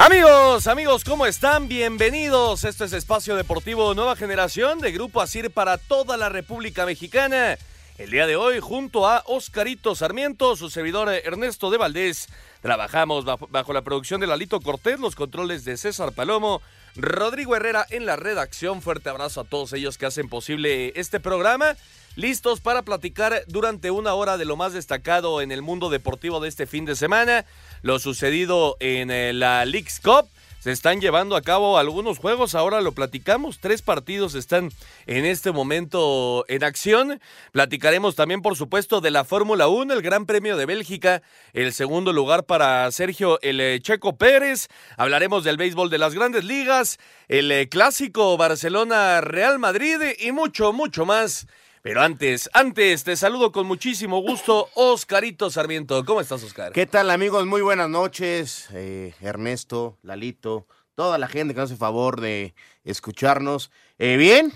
[0.00, 1.66] Amigos, amigos, ¿cómo están?
[1.66, 2.62] Bienvenidos.
[2.62, 7.58] Esto es Espacio Deportivo Nueva Generación de Grupo Asir para toda la República Mexicana.
[7.98, 12.28] El día de hoy, junto a Oscarito Sarmiento, su servidor Ernesto de Valdés,
[12.62, 16.62] trabajamos bajo, la producción de Lalito Cortés, los controles de César Palomo,
[16.94, 18.82] Rodrigo Herrera en la redacción.
[18.82, 21.74] Fuerte abrazo a todos ellos que hacen posible este programa.
[22.14, 26.48] Listos para platicar durante una hora de lo más destacado en el mundo deportivo de
[26.48, 27.44] este fin de semana,
[27.82, 30.28] lo sucedido en eh, la League's Cup
[30.60, 34.70] se están llevando a cabo algunos juegos, ahora lo platicamos, tres partidos están
[35.06, 37.20] en este momento en acción.
[37.52, 42.12] Platicaremos también, por supuesto, de la Fórmula 1, el Gran Premio de Bélgica, el segundo
[42.12, 44.66] lugar para Sergio el eh, Checo Pérez.
[44.96, 51.06] Hablaremos del béisbol de las grandes ligas, el eh, clásico Barcelona-Real Madrid y mucho, mucho
[51.06, 51.46] más.
[51.82, 56.04] Pero antes, antes, te saludo con muchísimo gusto, Oscarito Sarmiento.
[56.04, 56.72] ¿Cómo estás, Oscar?
[56.72, 57.46] ¿Qué tal, amigos?
[57.46, 58.68] Muy buenas noches.
[58.72, 63.70] Eh, Ernesto, Lalito, toda la gente que nos hace favor de escucharnos.
[63.98, 64.52] Eh, bien,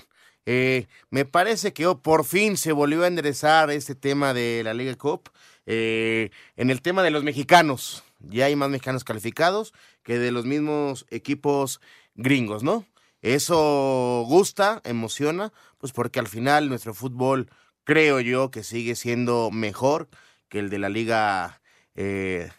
[0.47, 4.95] eh, me parece que por fin se volvió a enderezar este tema de la Liga
[4.97, 5.31] Cup.
[5.65, 11.07] en el tema de los mexicanos, ya hay más mexicanos calificados que de los mismos
[11.11, 11.81] equipos
[12.17, 12.85] gringos, ¿no?
[13.23, 17.49] Eso gusta, emociona, pues porque al final nuestro fútbol
[17.85, 20.09] creo yo que sigue siendo mejor
[20.49, 21.63] que el de la Liga
[21.95, 22.51] eh,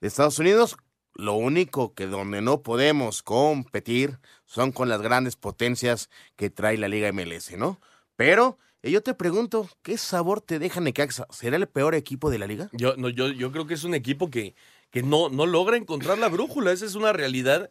[0.00, 0.76] de Estados Unidos.
[1.14, 6.88] Lo único que donde no podemos competir son con las grandes potencias que trae la
[6.88, 7.80] Liga MLS, ¿no?
[8.14, 11.26] Pero eh, yo te pregunto, ¿qué sabor te deja Necaxa?
[11.30, 12.68] ¿Será el peor equipo de la liga?
[12.72, 14.54] Yo, no, yo, yo creo que es un equipo que,
[14.90, 17.70] que no, no logra encontrar la brújula, esa es una realidad.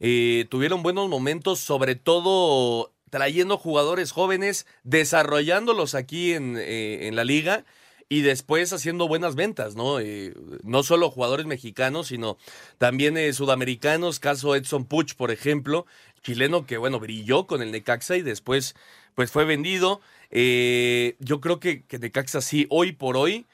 [0.00, 7.64] Eh, tuvieron buenos momentos, sobre todo trayendo jugadores jóvenes, desarrollándolos aquí en, eh, la liga
[8.08, 10.00] y después haciendo buenas ventas, ¿no?
[10.00, 10.34] Eh,
[10.64, 12.38] no solo jugadores mexicanos, sino
[12.78, 15.86] también sudamericanos, caso Edson Puch, por ejemplo,
[16.22, 18.74] chileno que, bueno, brilló con el Necaxa y después,
[19.14, 20.00] pues fue vendido.
[20.30, 23.46] yo creo que, que Necaxa sí, hoy por hoy,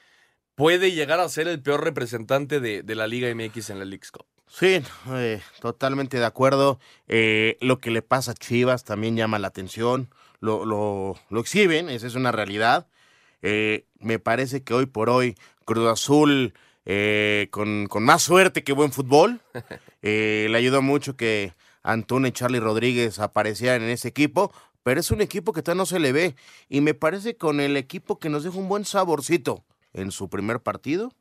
[0.55, 4.07] puede llegar a ser el peor representante de, de la Liga MX en la League
[4.11, 4.25] Cup.
[4.49, 4.81] Sí,
[5.11, 6.79] eh, totalmente de acuerdo.
[7.07, 10.09] Eh, lo que le pasa a Chivas también llama la atención.
[10.39, 12.87] Lo, lo, lo exhiben, esa es una realidad.
[13.41, 15.35] Eh, me parece que hoy por hoy
[15.65, 16.53] Cruz Azul,
[17.51, 19.41] con, con, más suerte que buen fútbol,
[20.01, 21.53] le ayudó mucho que
[21.83, 24.53] Antuna y Charlie Rodríguez aparecieran en ese equipo,
[24.83, 26.35] pero es un equipo que todavía no se le ve.
[26.69, 30.61] Y me parece con el equipo que nos deja un buen saborcito en su primer
[30.61, 31.11] partido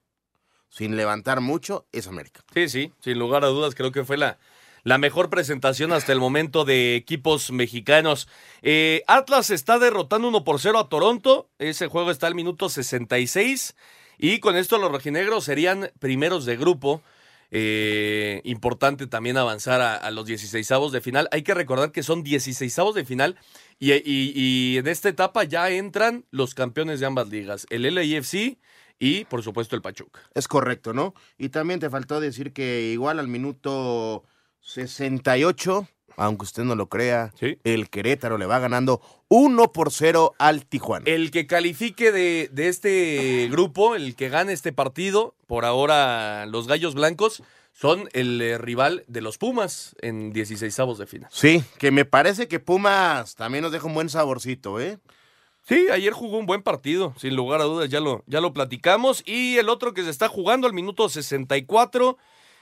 [0.69, 2.45] sin levantar mucho, es América.
[2.55, 4.39] Sí, sí, sin lugar a dudas, creo que fue la,
[4.87, 8.29] la mejor presentación hasta el momento de equipos mexicanos.
[8.63, 11.49] Eh, Atlas está derrotando 1 por 0 a Toronto.
[11.59, 13.75] Ese juego está al minuto 66.
[14.17, 17.03] Y con esto los rojinegros serían primeros de grupo.
[17.51, 21.29] Eh, importante también avanzar a, los 16 de final.
[21.33, 23.37] Hay que recordar que son 16 de final.
[23.81, 27.67] Y, en esta etapa ya entran los campeones de ambas ligas.
[27.71, 28.57] El LAFC
[28.99, 30.21] y por supuesto el Pachuca.
[30.35, 31.15] Es correcto, ¿no?
[31.39, 34.25] Y también te faltó decir que igual al minuto
[34.61, 37.33] 68, aunque usted no lo crea,
[37.65, 41.05] el Querétaro le va ganando 1 por 0 al Tijuana.
[41.07, 46.67] El que califique de, de este grupo, el que gane este partido, por ahora los
[46.67, 47.43] Gallos Blancos,
[47.77, 51.29] son el eh, rival de los Pumas en 16 de final.
[51.31, 54.99] Sí, que me parece que Pumas también nos deja un buen saborcito, ¿eh?
[55.69, 59.25] Sí, ayer jugó un buen partido, sin lugar a dudas, ya lo, ya lo platicamos.
[59.27, 62.17] Y el otro que se está jugando al minuto 64,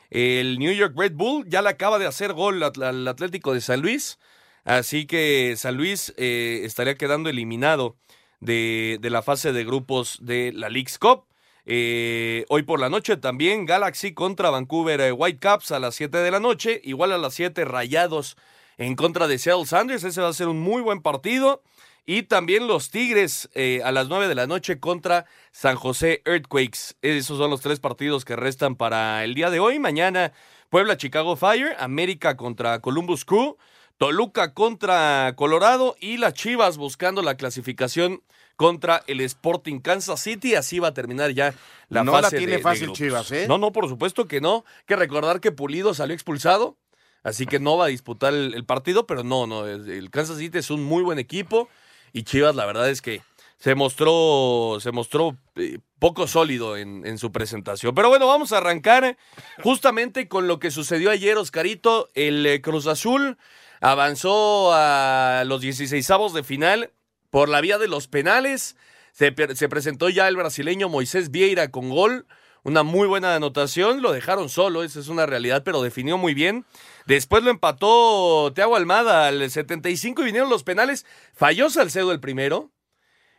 [0.09, 3.83] el New York Red Bull, ya le acaba de hacer gol al, Atlético de San
[3.83, 4.19] Luis.
[4.65, 7.97] Así que San Luis eh, estaría quedando eliminado
[8.41, 11.27] de, de, la fase de grupos de la League's Cup.
[11.67, 16.31] Eh, hoy por la noche también Galaxy contra Vancouver eh, Whitecaps a las 7 de
[16.31, 16.81] la noche.
[16.85, 18.39] Igual a las 7 Rayados
[18.79, 20.05] en contra de Seattle Sanders.
[20.05, 21.63] Ese va a ser un muy buen partido.
[22.07, 26.97] Y también los Tigres eh, a las 9 de la noche contra San José Earthquakes.
[27.01, 29.79] Esos son los tres partidos que restan para el día de hoy.
[29.79, 30.33] Mañana
[30.69, 33.57] Puebla Chicago Fire, América contra Columbus Crew,
[33.97, 38.23] Toluca contra Colorado y las Chivas buscando la clasificación
[38.57, 40.57] contra el Sporting Kansas City.
[40.57, 41.55] Así va a terminar ya
[41.89, 42.23] la no fase.
[42.23, 43.47] No la tiene fácil Chivas, ¿eh?
[43.49, 44.67] No, no, por supuesto que no.
[44.85, 46.77] que recordar que Pulido salió expulsado,
[47.23, 49.67] así que no va a disputar el, el partido, pero no, no.
[49.67, 51.71] El Kansas City es un muy buen equipo
[52.15, 53.21] y Chivas la verdad es que
[53.59, 57.95] se mostró, se mostró eh, poco sólido en, su presentación.
[57.95, 59.17] Pero bueno, vamos a arrancar
[59.63, 62.09] justamente con lo que sucedió ayer, Oscarito.
[62.15, 63.39] El eh, Cruz Azul
[63.81, 66.91] avanzó a los 16 de final
[67.31, 68.77] por la vía de los penales.
[69.13, 72.27] Se, se presentó ya el brasileño Moisés Vieira con gol
[72.65, 76.65] una muy buena anotación, lo dejaron solo, esa es una realidad, pero definió muy bien.
[77.07, 81.05] Después lo empató Teago Almada al 75 y vinieron los penales.
[81.35, 82.73] Falló Salcedo el primero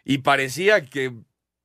[0.03, 1.11] y parecía que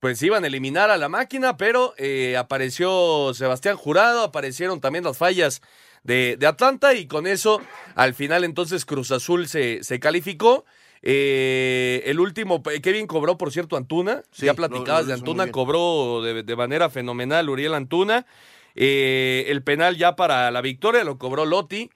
[0.01, 5.19] pues iban a eliminar a la máquina, pero eh, apareció Sebastián Jurado, aparecieron también las
[5.19, 5.61] fallas
[6.03, 7.61] de, de, Atlanta y con eso
[7.95, 10.65] al final entonces Cruz Azul se, se calificó.
[11.03, 14.23] Eh, el último, Kevin cobró, por cierto, Antuna.
[14.33, 18.27] Sí, ya platicabas de Antuna, cobró de, manera fenomenal Uriel Antuna.
[18.75, 21.91] Eh, el penal ya para la victoria lo cobró Lotti.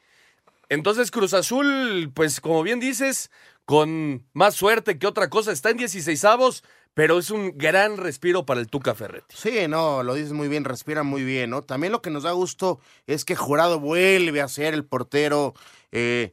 [0.69, 3.31] Entonces Cruz Azul, pues como bien dices,
[3.65, 6.65] con más suerte que otra cosa, está en 16 avos,
[6.95, 9.37] pero es un gran respiro para el Tuca Ferretti.
[9.37, 11.63] Sí, no, lo dices muy bien, respira muy bien, ¿no?
[11.63, 15.55] También lo que nos da gusto es que Jurado vuelve a ser el portero.
[15.93, 16.33] Eh,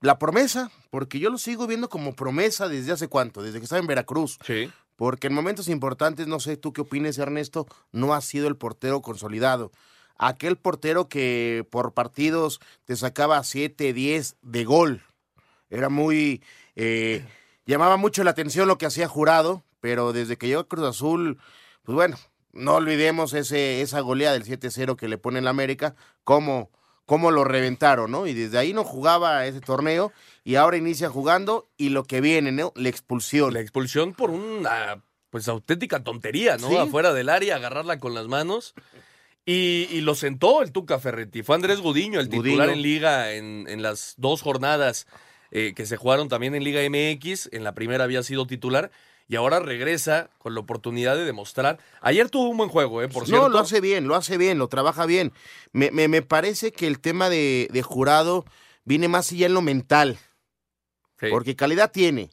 [0.00, 3.80] la promesa, porque yo lo sigo viendo como promesa desde hace cuánto, desde que estaba
[3.80, 4.38] en Veracruz.
[4.44, 4.70] Sí.
[4.96, 9.00] Porque en momentos importantes, no sé tú qué opines, Ernesto, no ha sido el portero
[9.02, 9.72] consolidado.
[10.16, 15.02] Aquel portero que por partidos te sacaba 7, 10 de gol.
[15.70, 16.42] Era muy.
[16.76, 17.24] Eh,
[17.64, 21.38] llamaba mucho la atención lo que hacía Jurado, pero desde que llegó a Cruz Azul,
[21.82, 22.18] pues bueno,
[22.52, 25.94] no olvidemos ese, esa golea del 7-0 que le pone en la América,
[26.24, 26.70] como
[27.10, 28.28] cómo lo reventaron, ¿no?
[28.28, 30.12] Y desde ahí no jugaba ese torneo
[30.44, 32.72] y ahora inicia jugando y lo que viene, ¿no?
[32.76, 33.52] La expulsión.
[33.52, 36.78] La expulsión por una, pues, auténtica tontería, ¿no?
[36.78, 38.74] Afuera del área, agarrarla con las manos.
[39.44, 41.42] Y, lo sentó el Tuca Ferretti.
[41.42, 45.08] Fue Andrés Gudiño, el titular en Liga en, en las dos jornadas
[45.50, 47.48] eh, que se jugaron también en Liga MX.
[47.50, 48.92] En la primera había sido titular
[49.30, 51.78] y ahora regresa con la oportunidad de demostrar.
[52.00, 53.08] Ayer tuvo un buen juego, ¿eh?
[53.08, 53.44] Por cierto.
[53.44, 55.32] No, lo hace bien, lo hace bien, lo trabaja bien.
[55.72, 58.44] Me, me, parece que el tema de, de, jurado
[58.84, 60.18] viene más allá en lo mental.
[61.30, 62.30] Porque calidad tiene.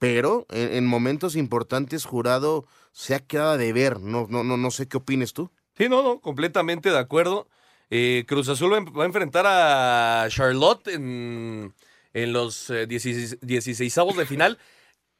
[0.00, 4.00] Pero en, momentos importantes, jurado se ha quedado de ver.
[4.00, 5.52] No, no, no, no sé qué opines tú.
[5.76, 7.46] Sí, no, no, completamente de acuerdo.
[7.90, 11.74] Eh, Cruz Azul va a enfrentar a Charlotte en,
[12.12, 14.58] en los 16, eh, 16 de final.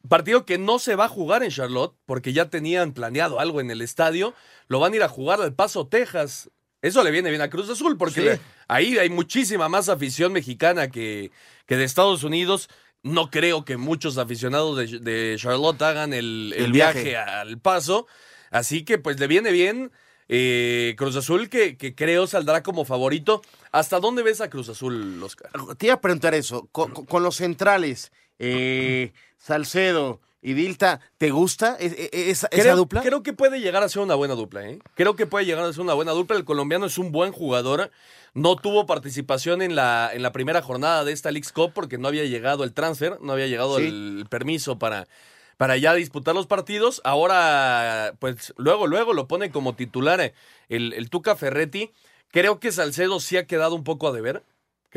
[0.06, 3.70] Partido que no se va a jugar en Charlotte porque ya tenían planeado algo en
[3.70, 4.34] el estadio.
[4.68, 6.50] Lo van a ir a jugar al Paso, Texas.
[6.82, 11.32] Eso le viene bien a Cruz Azul porque ahí hay muchísima más afición mexicana que,
[11.66, 12.68] que, de Estados Unidos.
[13.02, 17.16] No creo que muchos aficionados de, Charlotte hagan el, viaje.
[17.16, 18.06] al Paso.
[18.50, 19.90] Así que pues le viene bien.
[20.30, 23.42] Eh, Cruz Azul que, que, creo saldrá como favorito.
[23.72, 25.50] ¿Hasta dónde ves a Cruz Azul, Oscar?
[25.76, 26.68] Te iba a preguntar eso.
[26.70, 33.02] con los centrales, eh, Salcedo y Dilta, ¿te gusta e, e, esa, dupla?
[33.02, 34.79] Creo que puede llegar a ser una buena dupla, ¿eh?
[34.94, 36.37] Creo que puede llegar a ser una buena dupla.
[36.37, 37.90] El colombiano es un buen jugador.
[38.35, 42.06] No tuvo participación en la, en la primera jornada de esta League Cup porque no
[42.06, 45.08] había llegado el transfer, no había llegado el permiso para,
[45.56, 47.00] para ya disputar los partidos.
[47.05, 50.32] Ahora, pues luego, luego lo pone como titular
[50.69, 51.91] el, el Tuca Ferretti.
[52.31, 54.44] Creo que Salcedo sí ha quedado un poco a deber.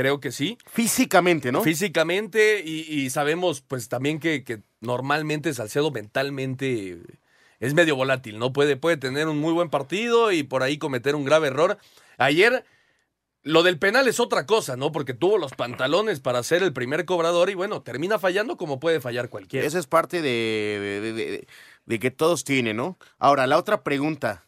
[0.01, 0.57] Creo que sí.
[0.65, 1.61] Físicamente, ¿no?
[1.61, 6.97] Físicamente y, sabemos pues también que, normalmente Salcedo mentalmente
[7.59, 8.51] es medio volátil, ¿no?
[8.51, 11.77] Puede, puede tener un muy buen partido y por ahí cometer un grave error.
[12.17, 12.65] Ayer
[13.43, 14.91] lo del penal es otra cosa, ¿no?
[14.91, 19.01] Porque tuvo los pantalones para ser el primer cobrador y bueno, termina fallando como puede
[19.01, 19.67] fallar cualquiera.
[19.67, 21.45] Esa es parte de,
[21.85, 22.97] de que todos tienen, ¿no?
[23.19, 24.47] Ahora, la otra pregunta.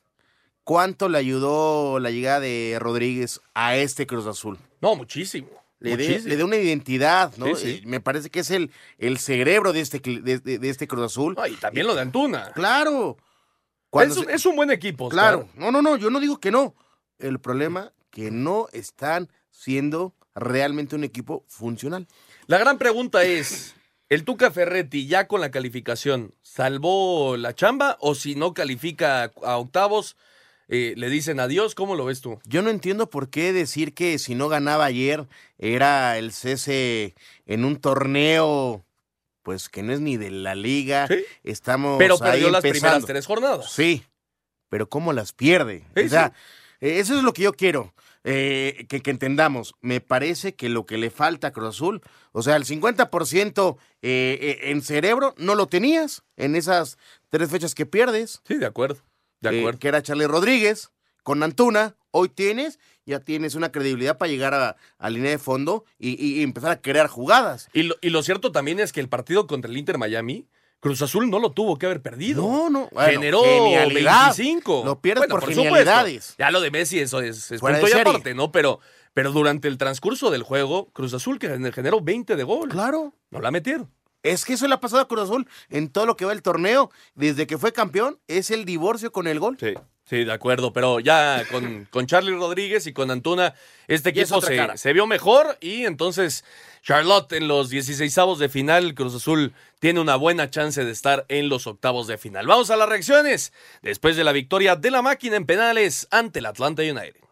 [0.64, 4.58] ¿Cuánto le ayudó la llegada de Rodríguez a este Cruz Azul?
[4.82, 5.50] No, muchísimo.
[5.80, 7.48] Le dio una identidad, ¿no?
[7.84, 11.38] Me parece que es el, el cerebro de este, de, este Cruz Azul.
[11.50, 12.52] y también lo de Antuna.
[12.54, 13.18] Claro.
[14.30, 15.10] Es, un buen equipo.
[15.10, 15.50] Claro.
[15.56, 16.74] No, no, no, yo no digo que no.
[17.20, 22.08] El problema que no están siendo realmente un equipo funcional.
[22.48, 23.76] La gran pregunta es,
[24.10, 29.58] ¿el Tuca Ferretti ya con la calificación salvó la chamba o si no califica a
[29.58, 30.16] octavos?
[30.68, 31.76] Eh, le dicen adiós.
[31.76, 32.40] ¿Cómo lo ves tú?
[32.46, 35.28] Yo no entiendo por qué decir que si no ganaba ayer
[35.58, 37.16] era el cese
[37.46, 38.86] en un torneo,
[39.44, 41.08] pues que no es ni de la liga.
[41.44, 41.98] Estamos.
[41.98, 43.72] Pero perdió las primeras tres jornadas.
[43.72, 44.04] Sí,
[44.70, 45.86] pero ¿cómo las pierde?
[45.96, 46.34] o sea,
[46.80, 47.94] eso es lo que yo quiero.
[48.26, 52.02] Eh, que, que, entendamos, me parece que lo que le falta a Cruz Azul,
[52.32, 57.86] o sea, el 50% eh, en cerebro no lo tenías en esas tres fechas que
[57.86, 58.42] pierdes.
[58.48, 59.02] Sí, de acuerdo.
[59.52, 59.80] De acuerdo.
[59.80, 60.92] que era Charlie Rodríguez,
[61.24, 65.86] con Antuna, hoy tienes, ya tienes una credibilidad para llegar a, a línea de fondo
[66.00, 67.70] y, y- y empezar a crear jugadas.
[67.74, 70.48] Y lo, y lo cierto también es que el partido contra el Inter Miami,
[70.80, 72.42] Cruz Azul no lo tuvo que haber perdido.
[72.42, 72.90] No, no.
[72.92, 74.36] bueno, Generó genialidad.
[74.36, 74.82] 25.
[74.86, 75.64] Lo pierdes Bueno, por, supuesto.
[75.64, 76.36] genialidades.
[76.38, 78.52] Ya lo de Messi, eso es, es punto y aparte, ¿no?
[78.52, 78.82] Pero,
[79.14, 82.68] pero durante el transcurso del juego, Cruz Azul que generó 20 de gol.
[82.68, 83.14] Claro.
[83.32, 83.90] No la metieron.
[84.24, 86.42] Es que eso le ha pasado a Cruz Azul en todo lo que va el
[86.42, 86.90] torneo.
[87.14, 89.58] Desde que fue campeón, es el divorcio con el gol.
[89.60, 89.74] Sí,
[90.06, 90.72] sí, de acuerdo.
[90.72, 93.54] Pero ya con, con Charlie Rodríguez y con Antuna,
[93.88, 95.58] este es equipo se, se vio mejor.
[95.60, 96.46] Y entonces,
[96.82, 101.50] Charlotte en los 16avos de final, Cruz Azul tiene una buena chance de estar en
[101.50, 102.48] los octavos de final.
[102.48, 103.52] Vamos a las reacciones.
[103.82, 107.23] Después de la victoria de la máquina en penales ante el Atlanta United.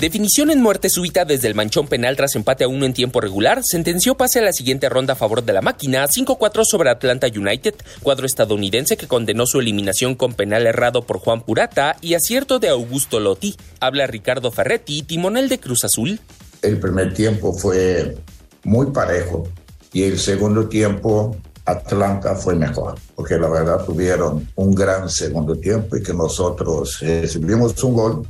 [0.00, 3.62] Definición en muerte súbita desde el manchón penal tras empate a uno en tiempo regular,
[3.62, 7.74] sentenció pase a la siguiente ronda a favor de la máquina, 5-4 sobre Atlanta United,
[8.02, 12.70] cuadro estadounidense que condenó su eliminación con penal errado por Juan Purata y acierto de
[12.70, 13.58] Augusto Lotti.
[13.78, 16.18] Habla Ricardo Ferretti, timonel de Cruz Azul.
[16.62, 18.16] El primer tiempo fue
[18.64, 19.48] muy parejo
[19.92, 25.96] y el segundo tiempo Atlanta fue mejor, porque la verdad tuvieron un gran segundo tiempo
[25.96, 28.26] y que nosotros eh, recibimos un gol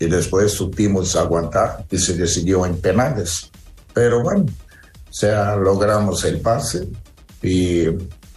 [0.00, 3.50] y después supimos aguantar y se decidió en penales.
[3.94, 6.88] Pero bueno, o sea, logramos el pase
[7.42, 7.84] y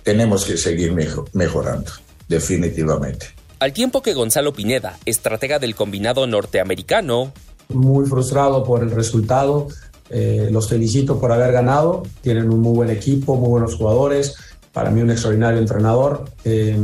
[0.03, 1.89] tenemos que seguir mejo- mejorando,
[2.27, 3.27] definitivamente.
[3.59, 7.31] Al tiempo que Gonzalo Pineda, estratega del combinado norteamericano,
[7.69, 9.69] muy frustrado por el resultado.
[10.09, 12.03] Eh, los felicito por haber ganado.
[12.21, 14.35] Tienen un muy buen equipo, muy buenos jugadores.
[14.73, 16.25] Para mí un extraordinario entrenador.
[16.43, 16.77] Eh,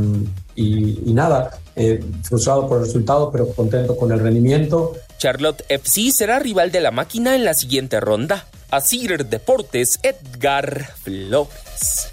[0.56, 4.92] y, y nada, eh, frustrado por el resultado, pero contento con el rendimiento.
[5.16, 8.46] Charlotte FC será rival de la máquina en la siguiente ronda.
[8.70, 12.10] Asir Deportes, Edgar Flores.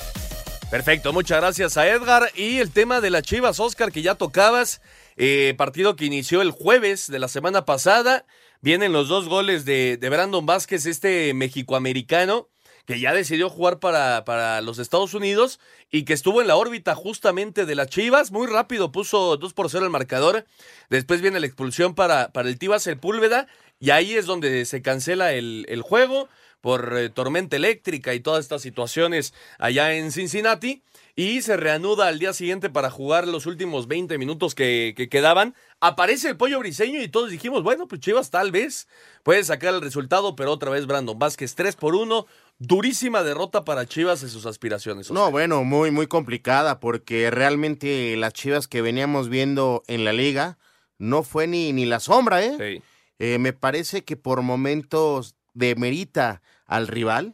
[0.71, 2.31] Perfecto, muchas gracias a Edgar.
[2.33, 4.81] Y el tema de las Chivas, Oscar, que ya tocabas,
[5.17, 8.25] eh, partido que inició el jueves de la semana pasada.
[8.61, 12.47] Vienen los dos goles de, de Brandon Vázquez, este mexicoamericano,
[12.87, 15.59] que ya decidió jugar para, para los Estados Unidos
[15.91, 18.31] y que estuvo en la órbita justamente de las Chivas.
[18.31, 20.45] Muy rápido puso 2 por 0 el marcador.
[20.89, 23.47] Después viene la expulsión para, para el Tivas Sepúlveda.
[23.77, 26.29] Y ahí es donde se cancela el, el juego
[26.61, 30.81] por eh, tormenta eléctrica y todas estas situaciones allá en Cincinnati.
[31.19, 35.55] Y se reanuda al día siguiente para jugar los últimos 20 minutos que, que quedaban.
[35.79, 38.87] Aparece el pollo briseño y todos dijimos, bueno, pues Chivas tal vez
[39.23, 42.27] puede sacar el resultado, pero otra vez Brandon Vázquez 3 por 1.
[42.59, 45.09] Durísima derrota para Chivas en sus aspiraciones.
[45.09, 50.59] No, bueno, muy, muy complicada porque realmente las chivas que veníamos viendo en la liga
[50.99, 52.55] no fue ni, ni la sombra, ¿eh?
[52.59, 52.83] Sí.
[53.17, 57.33] Eh, me parece que por momentos demerita al rival,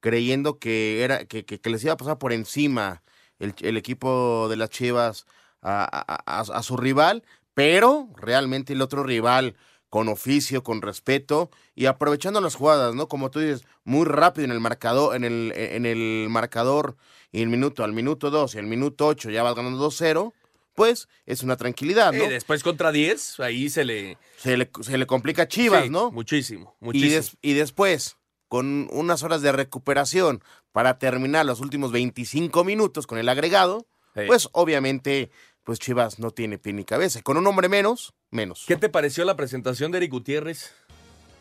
[0.00, 3.02] creyendo que, era, que, que- que les iba a pasar por encima
[3.38, 5.26] el, el equipo de las Chivas
[5.62, 7.22] a, a- a- a su rival,
[7.54, 9.56] pero realmente el otro rival
[9.90, 13.08] con oficio, con respeto y aprovechando las jugadas, ¿no?
[13.08, 16.96] Como tú dices, muy rápido en el marcador, en el, en el marcador
[17.32, 20.34] y el minuto al minuto 2 y al minuto 8 ya vas ganando 2-0,
[20.74, 22.22] pues es una tranquilidad, ¿no?
[22.22, 24.18] Y después contra 10, ahí se le...
[24.36, 26.12] Se le, se le complica a Chivas, Sí, ¿no?
[26.12, 27.12] Muchísimo, Y, muchísimo.
[27.14, 28.17] des- y después,
[28.48, 34.22] con unas horas de recuperación para terminar los últimos 25 minutos con el agregado, Sí.
[34.26, 35.30] pues obviamente,
[35.64, 37.22] pues Chivas no tiene pie ni cabeza.
[37.22, 38.64] Con un hombre menos, menos.
[38.66, 40.72] ¿Qué te pareció la presentación de Eric Gutiérrez?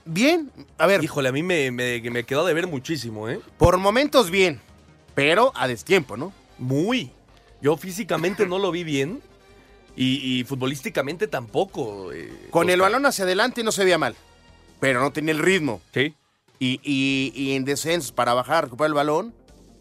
[0.05, 3.39] Bien, a ver, Híjole, a mí me, me, me quedó de ver muchísimo, ¿eh?
[3.57, 4.61] por momentos bien,
[5.15, 6.31] pero a destiempo, ¿no?
[6.57, 7.11] Muy.
[7.61, 9.21] Yo físicamente no lo vi bien
[9.95, 12.13] y, y futbolísticamente tampoco.
[12.13, 14.15] eh, Con el balón hacia adelante no se veía mal,
[14.79, 15.81] pero no tenía el ritmo.
[15.93, 16.13] Sí.
[16.59, 19.33] Y, y, y en descensos para bajar, recuperar el balón,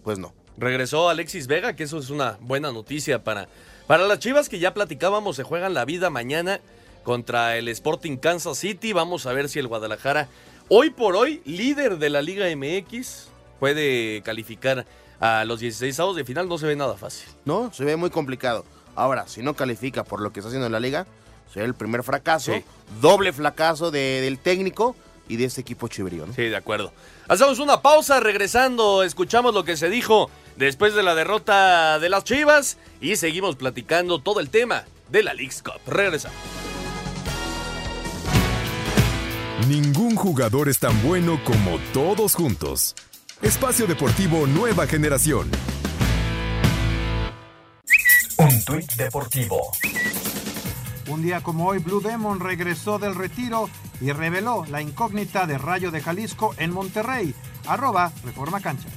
[0.05, 0.35] pues no.
[0.59, 3.49] Regresó Alexis Vega, que eso es una buena noticia para,
[3.87, 6.61] para las Chivas que ya platicábamos, se juegan la vida mañana
[7.03, 8.93] contra el Sporting Kansas City.
[8.93, 10.29] Vamos a ver si el Guadalajara,
[10.69, 13.29] hoy por hoy, líder de la Liga MX,
[13.61, 14.87] puede calificar
[15.21, 16.49] a los 16 avos de final.
[16.49, 17.29] No se ve nada fácil.
[17.45, 18.65] No, se ve muy complicado.
[18.95, 21.07] Ahora, si no califica por lo que está haciendo en la liga,
[21.53, 22.65] será el primer fracaso, Sí.
[23.01, 24.97] doble fracaso de- del técnico
[25.29, 26.33] y de este equipo chivrío, ¿no?
[26.33, 26.93] Sí, de acuerdo.
[27.29, 32.25] Hacemos una pausa, regresando, escuchamos lo que se dijo después de la derrota de las
[32.25, 35.81] Chivas y seguimos platicando todo el tema de la League's Cup.
[35.87, 36.37] Regresamos.
[39.69, 42.95] Ningún jugador es tan bueno como todos juntos.
[43.43, 45.51] Espacio Deportivo Nueva Generación.
[48.39, 49.73] Un tuit deportivo.
[51.09, 53.69] Un día como hoy, Blue Demon regresó del retiro
[54.01, 57.35] y reveló la incógnita de Rayo de Jalisco en Monterrey.
[57.67, 58.89] Arroba Reforma Cancha.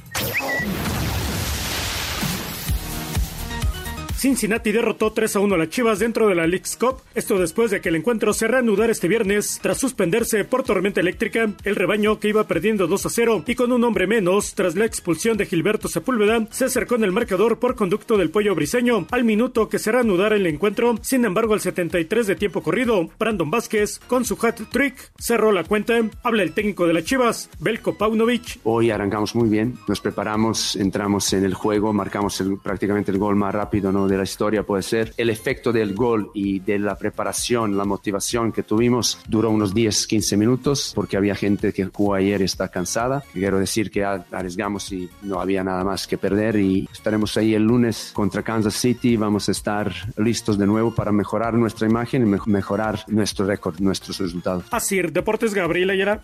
[4.20, 6.98] Cincinnati derrotó 3 a 1 a las Chivas dentro de la League's Cup.
[7.16, 11.54] Esto después de que el encuentro se reanudara este viernes tras suspenderse por tormenta eléctrica.
[11.64, 14.84] El rebaño que iba perdiendo 2 a 0 y con un hombre menos tras la
[14.84, 19.24] expulsión de Gilberto Sepúlveda se acercó en el marcador por conducto del pollo briseño al
[19.24, 20.98] minuto que se reanudara el encuentro.
[21.02, 25.64] Sin embargo, al 73 de tiempo corrido, Brandon Vázquez con su hat trick cerró la
[25.64, 25.98] cuenta.
[26.24, 28.60] Habla el técnico de las Chivas, Belko Paunovic.
[28.66, 33.56] Hoy arrancamos muy bien, nos preparamos, entramos en el juego, marcamos prácticamente el gol más
[33.56, 34.09] rápido ¿no?
[34.10, 35.14] De la historia puede ser.
[35.18, 40.08] El efecto del gol y de la preparación, la motivación que tuvimos duró unos 10,
[40.08, 43.24] 15 minutos porque había gente que jugó ayer y está cansada.
[43.34, 47.64] Quiero decir que arriesgamos y no había nada más que perder y estaremos ahí el
[47.64, 49.16] lunes contra Kansas City.
[49.18, 54.20] Vamos a estar listos de nuevo para mejorar nuestra imagen y mejorar nuestro récord, nuestros
[54.20, 54.66] resultados.
[54.72, 56.22] Así, Deportes Gabriel Ayala.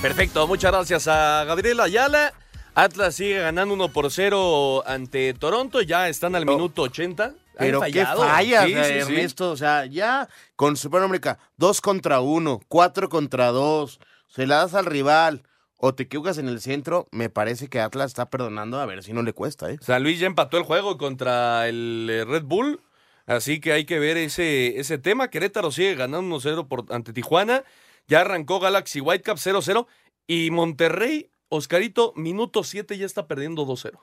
[0.00, 2.32] Perfecto, muchas gracias a Gabriel Ayala.
[2.74, 7.34] Atlas sigue ganando 1 por 0 ante Toronto, ya están al minuto 80.
[7.58, 9.50] Pero qué fallas, Ernesto.
[9.50, 14.86] O sea, ya con Superamérica, 2 contra 1, 4 contra 2, se la das al
[14.86, 15.42] rival
[15.76, 19.12] o te equivocas en el centro, me parece que Atlas está perdonando a ver si
[19.12, 19.68] no le cuesta.
[19.68, 19.78] ¿eh?
[19.80, 22.80] San Luis ya empató el juego contra el eh, Red Bull,
[23.26, 25.28] así que hay que ver ese, ese tema.
[25.28, 27.64] Querétaro sigue ganando 1-0 ante Tijuana,
[28.06, 29.86] ya arrancó Galaxy Whitecaps 0-0
[30.28, 33.98] y Monterrey Oscarito, minuto 7 ya está perdiendo 2-0.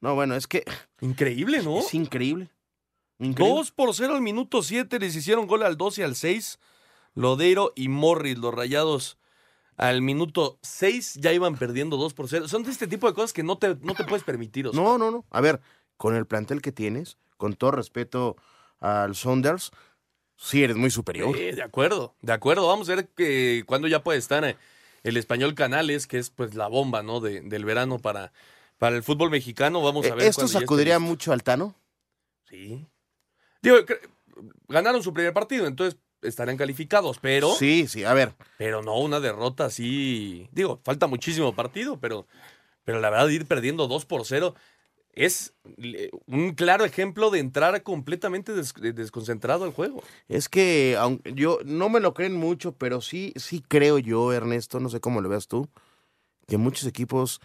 [0.00, 0.64] No, bueno, es que.
[1.02, 1.80] Increíble, ¿no?
[1.80, 2.48] Es increíble.
[3.18, 6.58] 2 por 0 al minuto 7, les hicieron gol al 2 y al 6.
[7.12, 9.18] Lodeiro y Morris, los rayados,
[9.76, 12.48] al minuto 6 ya iban perdiendo 2 por 0.
[12.48, 14.70] Son de este tipo de cosas que no te, no te puedes permitir.
[14.72, 15.26] No, no, no.
[15.28, 15.60] A ver,
[15.98, 18.36] con el plantel que tienes, con todo respeto
[18.80, 19.72] al Saunders,
[20.38, 21.36] sí eres muy superior.
[21.36, 22.66] de acuerdo, de acuerdo.
[22.66, 24.42] Vamos a ver que cuando ya puede estar.
[24.42, 24.56] Eh,
[25.04, 27.20] el español Canales, que es pues la bomba, ¿no?
[27.20, 28.32] De, del verano para,
[28.78, 29.82] para el fútbol mexicano.
[29.82, 30.26] Vamos a eh, ver.
[30.26, 31.76] ¿Esto sacudiría mucho al Tano?
[32.48, 32.84] Sí.
[33.62, 33.76] Digo,
[34.68, 37.54] ganaron su primer partido, entonces estarán calificados, pero.
[37.54, 38.32] Sí, sí, a ver.
[38.56, 40.48] Pero no una derrota así.
[40.52, 42.26] Digo, falta muchísimo partido, pero,
[42.84, 44.54] pero la verdad, ir perdiendo 2 por 0
[45.16, 45.54] es
[46.26, 50.02] un claro ejemplo de entrar completamente desconcentrado al juego.
[50.28, 54.80] Es que aunque yo no me lo creen mucho, pero sí, sí creo yo, Ernesto,
[54.80, 55.68] no sé cómo lo veas tú,
[56.46, 57.40] que muchos equipos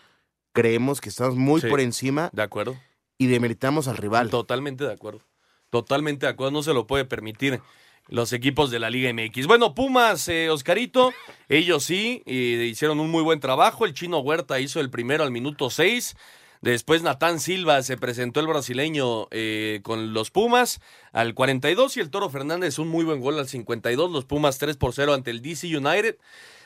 [0.54, 2.30] creemos que estamos muy por encima.
[2.34, 2.76] De acuerdo.
[3.18, 4.30] Y demeritamos al rival.
[4.30, 5.22] Totalmente de acuerdo.
[5.70, 6.52] Totalmente de acuerdo.
[6.52, 7.62] No se lo puede permitir
[8.08, 9.46] los equipos de la Liga MX.
[9.46, 11.14] Bueno, Pumas, eh, Oscarito,
[11.48, 13.86] ellos sí, hicieron un muy buen trabajo.
[13.86, 16.16] El chino Huerta hizo el primero al minuto 6.
[16.62, 20.82] Después Natán Silva se presentó el brasileño eh, con los Pumas
[21.14, 24.12] al 42 y el Toro Fernández un muy buen gol al 52.
[24.12, 26.18] Los Pumas 3 por 0 ante el DC United.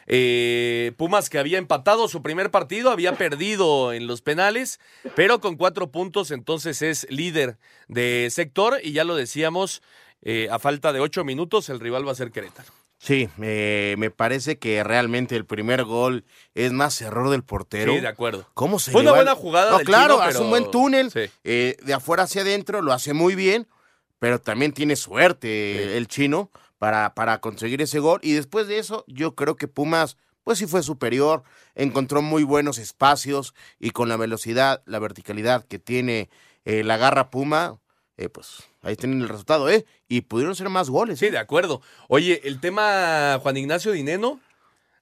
[0.08, 4.80] Eh, Pumas que había empatado su primer partido, había perdido en los penales,
[5.16, 9.82] pero con cuatro puntos entonces es líder de sector y ya lo decíamos,
[10.24, 12.83] eh, a falta de ocho minutos el rival va a ser Querétaro.
[13.04, 16.24] Sí, me parece que realmente el primer gol
[16.56, 17.94] es más error del portero.
[17.94, 18.48] Sí, de acuerdo.
[18.54, 19.72] ¿Cómo se Fue una buena jugada.
[19.72, 21.12] No, claro, hace un buen túnel.
[21.44, 23.68] Eh, de afuera hacia adentro lo hace muy bien,
[24.20, 28.22] pero también tiene suerte el chino para, para conseguir ese gol.
[28.24, 31.44] Y después de eso, yo creo que Pumas, pues sí fue superior,
[31.76, 36.30] encontró muy buenos espacios y con la velocidad, la verticalidad que tiene
[36.64, 37.82] eh, la garra Puma,
[38.18, 39.86] eh, pues ahí tienen el resultado, ¿eh?
[40.08, 41.20] Y pudieron ser más goles.
[41.20, 41.32] Sí, ¿eh?
[41.32, 41.82] de acuerdo.
[42.08, 44.40] Oye, el tema Juan Ignacio Dineno,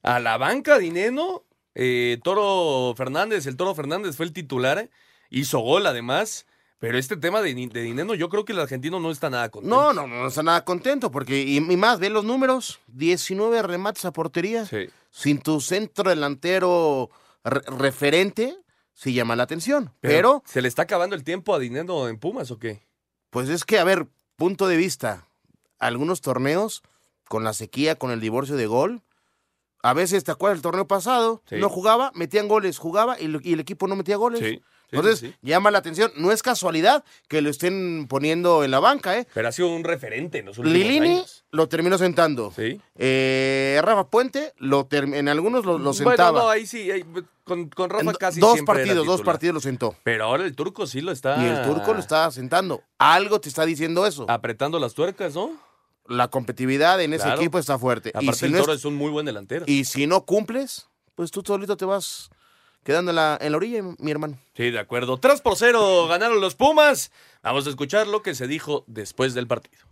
[0.02, 1.44] a la banca Dineno,
[1.74, 4.88] eh, Toro Fernández, el Toro Fernández fue el titular,
[5.30, 6.46] hizo gol además.
[6.78, 9.76] Pero este tema de, de, Dineno, yo creo que el argentino no está nada contento.
[9.76, 14.12] No, no, no está nada contento, porque, y, más, ve los números, 19 remates a
[14.12, 14.68] portería.
[15.12, 17.08] Sin tu centro delantero
[17.44, 18.56] referente,
[18.94, 19.92] sí llama la atención.
[20.00, 22.82] pero, ¿Se le está acabando el tiempo a Dineno en Pumas o qué?
[23.32, 25.26] Pues es que, a ver, punto de vista,
[25.78, 26.82] algunos torneos,
[27.28, 29.00] con la sequía, con el divorcio de gol,
[29.82, 31.42] a veces, ¿te acuerdas el torneo pasado?
[31.50, 34.60] No jugaba, metían goles, jugaba y, el equipo no metía goles.
[34.92, 36.12] Entonces, llama la atención.
[36.16, 39.26] No es casualidad que lo estén poniendo en la banca, ¿eh?
[39.34, 42.52] Pero ha sido un referente en los últimos Lilini lo terminó sentando.
[42.54, 42.80] Sí.
[42.96, 46.30] Eh, Rafa Puente, lo en algunos lo, sentaba.
[46.30, 46.88] Bueno, no, ahí sí,
[47.44, 49.94] con, Rafa casi Dos partidos, dos partidos lo sentó.
[50.02, 51.42] Pero ahora el turco sí lo está...
[51.42, 52.82] Y el turco lo está sentando.
[52.98, 54.26] Algo te está diciendo eso.
[54.28, 55.52] Apretando las tuercas, ¿no?
[56.06, 58.10] La competitividad en ese equipo está fuerte.
[58.10, 58.84] Aparte y si el Toro es...
[58.84, 59.64] un muy buen delantero.
[59.68, 62.30] Y si no cumples, pues tú solito te vas
[62.84, 64.38] quedando en la, en la orilla, mi hermano.
[64.56, 65.18] Sí, de acuerdo.
[65.18, 67.10] 3 por 0 ganaron los Pumas.
[67.42, 69.91] Vamos a escuchar lo que se dijo después del partido.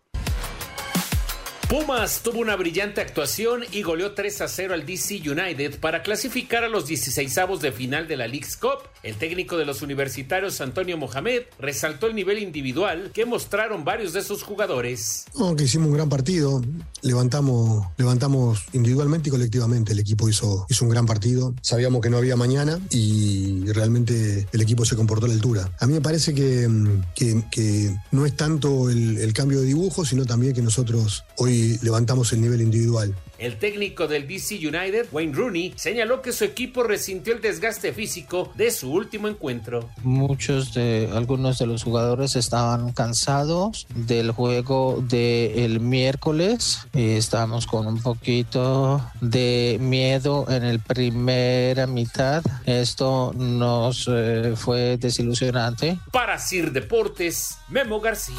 [1.71, 6.65] Pumas tuvo una brillante actuación y goleó 3 a 0 al DC United para clasificar
[6.65, 8.89] a los 16 de final de la League's Cup.
[9.05, 14.25] El técnico de los universitarios, Antonio Mohamed, resaltó el nivel individual que mostraron varios de
[14.25, 15.27] sus jugadores.
[15.39, 16.61] No, que hicimos un gran partido,
[17.03, 19.93] levantamos, levantamos individualmente y colectivamente.
[19.93, 21.55] El equipo hizo, hizo un gran partido.
[21.63, 25.71] Sabíamos que no había mañana y realmente el equipo se comportó a la altura.
[25.79, 26.69] A mí me parece que,
[27.15, 32.41] que, no es tanto el cambio de dibujo, sino también que nosotros hoy levantamos el
[32.41, 33.15] nivel individual.
[33.41, 38.53] El técnico del DC United, Wayne Rooney, señaló que su equipo resintió el desgaste físico
[38.55, 39.89] de su último encuentro.
[40.03, 47.87] Muchos de algunos de los jugadores estaban cansados del juego del miércoles y estamos con
[47.87, 52.43] un poquito de miedo en el primera mitad.
[52.67, 55.99] Esto nos eh, fue desilusionante.
[56.13, 58.37] Para Sir Deportes, Memo García.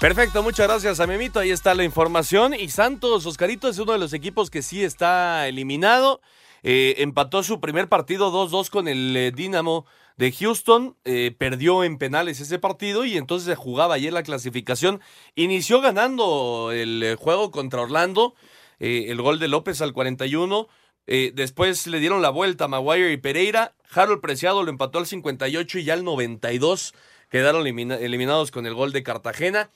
[0.00, 1.38] Perfecto, muchas gracias a Memito.
[1.38, 2.52] Ahí está la información.
[2.52, 6.20] Y Santos, Oscarito, es uno de los equipos que sí está eliminado.
[6.62, 10.96] Eh, empató su primer partido 2-2 con el eh, Dinamo de Houston.
[11.04, 15.00] Eh, perdió en penales ese partido y entonces se jugaba ayer la clasificación.
[15.36, 18.34] Inició ganando el juego contra Orlando.
[18.80, 20.68] el gol de López al 41.
[21.06, 23.74] después le dieron la vuelta a Maguire y Pereira.
[23.94, 26.94] Harold Preciado lo empató al 58 y ya al 92
[27.30, 29.70] quedaron eliminados con el gol de Cartagena.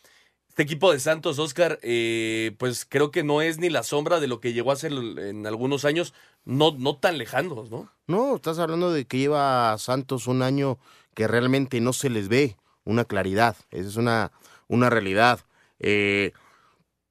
[0.59, 4.27] Este equipo de Santos, Oscar, eh, pues creo que no es ni la sombra de
[4.27, 7.89] lo que llegó a ser en algunos años, no, no tan lejanos, ¿no?
[8.09, 10.77] No, estás hablando de que lleva Santos un año
[11.15, 14.33] que realmente no se les ve una claridad, esa es una,
[14.67, 15.39] una realidad.
[15.79, 16.33] Eh,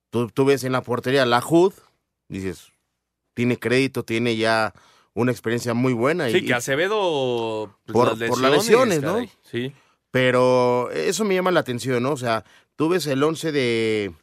[0.10, 1.72] tú, ves en la portería la HUD,
[2.28, 2.74] dices,
[3.34, 4.74] tiene crédito, tiene ya
[5.14, 6.30] una experiencia muy buena.
[6.30, 7.78] Sí, que Acevedo...
[7.86, 9.26] Pues, por, las por, lesiones, ¿no?
[9.50, 9.72] Sí.
[10.12, 12.12] Pero eso me llama la atención, ¿no?
[12.12, 12.44] O sea,
[12.78, 14.14] tú ves el 11 de,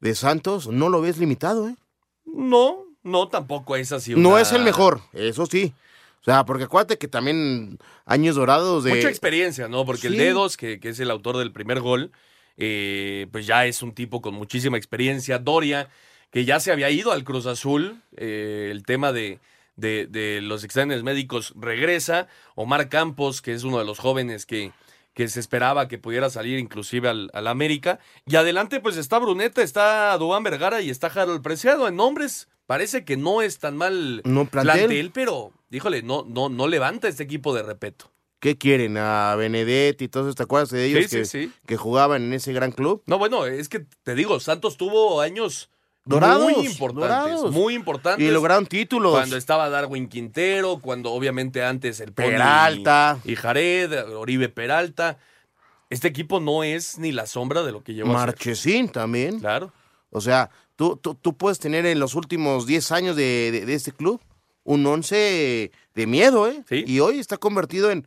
[0.00, 1.76] de Santos, no lo ves limitado, ¿eh?
[2.24, 4.14] No, no, tampoco es así.
[4.16, 5.72] No es el mejor, eso sí.
[6.20, 8.94] O sea, porque acuérdate que también años dorados de...
[8.94, 9.84] Mucha experiencia, ¿no?
[9.84, 12.12] Porque el Dedos, que, que, es el autor del primer gol,
[12.56, 15.38] eh, pues ya es un tipo con muchísima experiencia.
[15.38, 15.88] Doria,
[16.30, 19.40] que ya se había ido al Cruz Azul, eh, el tema de,
[19.74, 22.28] de, de los exámenes médicos regresa.
[22.54, 24.70] Omar Campos, que es uno de los jóvenes que,
[25.14, 27.98] que se esperaba que pudiera salir inclusive al, América.
[28.26, 31.88] Y adelante pues está Bruneta, está Dubán Vergara y está Harold Preciado.
[31.88, 35.10] En nombres parece que no es tan mal no, plantel.
[35.12, 38.10] pero híjole, no, no, no levanta este equipo de repeto.
[38.40, 38.96] ¿Qué quieren?
[38.96, 43.00] ¿A Benedetti y todos ¿Te acuerdas de ellos que, que jugaban en ese gran club?
[43.06, 45.70] No, bueno, es que te digo, Santos tuvo años
[46.04, 48.26] Dorados, muy importantes, muy importantes.
[48.26, 49.12] Y lograron títulos.
[49.12, 55.18] Cuando estaba Darwin Quintero, cuando obviamente antes el Peralta y, Jared, Oribe Peralta.
[55.90, 59.38] Este equipo no es ni la sombra de lo que llevó Marchesín también.
[59.38, 59.72] Claro.
[60.10, 64.20] O sea, tú, tú, puedes tener en los últimos 10 años de, este club
[64.64, 66.64] un once de miedo, ¿eh?
[66.68, 66.84] ¿Sí?
[66.86, 68.06] Y hoy está convertido en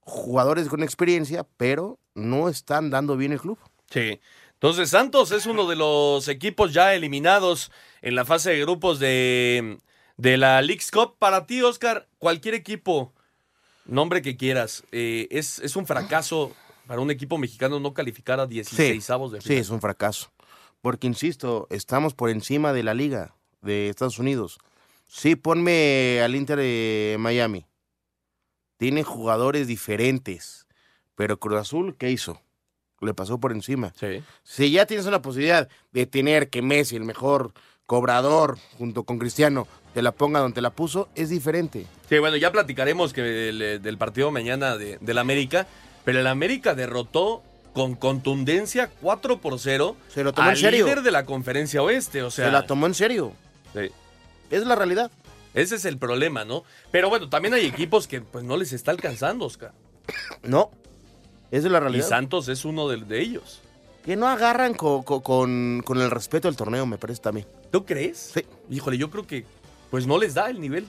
[0.00, 3.58] jugadores con experiencia, pero no están dando bien el club.
[3.90, 4.20] Sí.
[4.64, 9.76] Entonces, Santos es uno de los equipos ya eliminados en la fase de grupos de,
[10.16, 11.16] de la League's Cup.
[11.18, 13.12] Para ti, Oscar, cualquier equipo,
[13.84, 18.46] nombre que quieras, eh, es, es un fracaso para un equipo mexicano no calificar a
[18.46, 19.54] 16 avos de final.
[19.54, 20.32] Sí, es un fracaso.
[20.80, 24.56] Porque, insisto, estamos por encima de la liga de Estados Unidos.
[25.06, 27.66] Sí, ponme al Inter de Miami.
[28.78, 30.66] Tiene jugadores diferentes.
[31.16, 32.40] Pero Cruz Azul, ¿qué hizo?
[33.00, 33.92] Le pasó por encima.
[33.98, 34.22] Sí.
[34.42, 37.52] Si ya tienes una posibilidad de tener que Messi, el mejor
[37.86, 41.86] cobrador, junto con Cristiano, te la ponga donde la puso, es diferente.
[42.08, 45.66] Sí, bueno, ya platicaremos que del, partido mañana de, del América,
[46.04, 50.86] pero el América derrotó con contundencia 4 por 0 Se lo tomó al en serio.
[50.86, 52.46] líder de la conferencia oeste, o sea...
[52.46, 53.32] Se la tomó en serio.
[53.74, 53.90] Sí.
[54.50, 55.10] Es la realidad.
[55.54, 56.64] Ese es el problema, ¿no?
[56.90, 59.72] Pero bueno, también hay equipos que pues no les está alcanzando, Oscar.
[60.42, 60.70] No,
[61.58, 62.06] es la realidad.
[62.06, 63.60] Y Santos es uno de, ellos.
[64.04, 67.46] Que no agarran con, con, el respeto del torneo, me parece también.
[67.70, 68.32] ¿Tú crees?
[68.34, 68.44] Sí.
[68.70, 69.44] Híjole, yo creo que
[69.90, 70.88] pues no les da el nivel.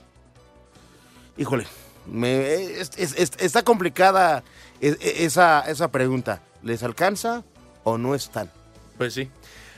[1.36, 1.66] Híjole,
[2.06, 4.42] me, está complicada
[4.80, 6.42] esa, esa pregunta.
[6.62, 7.44] ¿Les alcanza
[7.84, 8.50] o no están?
[8.98, 9.30] Pues sí.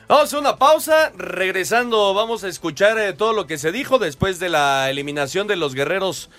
[0.08, 1.12] Vamos a una pausa.
[1.14, 5.56] Regresando, vamos a escuchar eh, todo lo que se dijo después de la eliminación de
[5.56, 6.30] los guerreros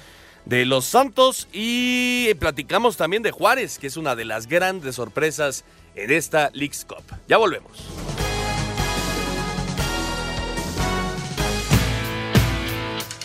[0.45, 5.63] de los Santos y platicamos también de Juárez, que es una de las grandes sorpresas
[5.95, 7.03] en esta League's Cup.
[7.27, 7.71] Ya volvemos.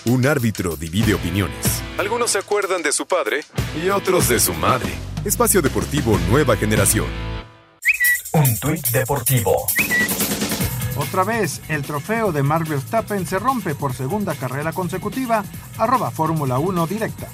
[0.06, 1.82] Un árbitro divide opiniones.
[1.96, 3.40] Algunos se acuerdan de su padre
[3.82, 4.90] y otros de su madre.
[5.24, 7.06] Espacio Deportivo Nueva Generación.
[8.32, 9.66] Un tuit deportivo
[10.96, 15.44] Otra vez, el trofeo de Mark Verstappen se rompe por segunda carrera consecutiva,
[15.78, 17.28] arroba Fórmula 1 directa.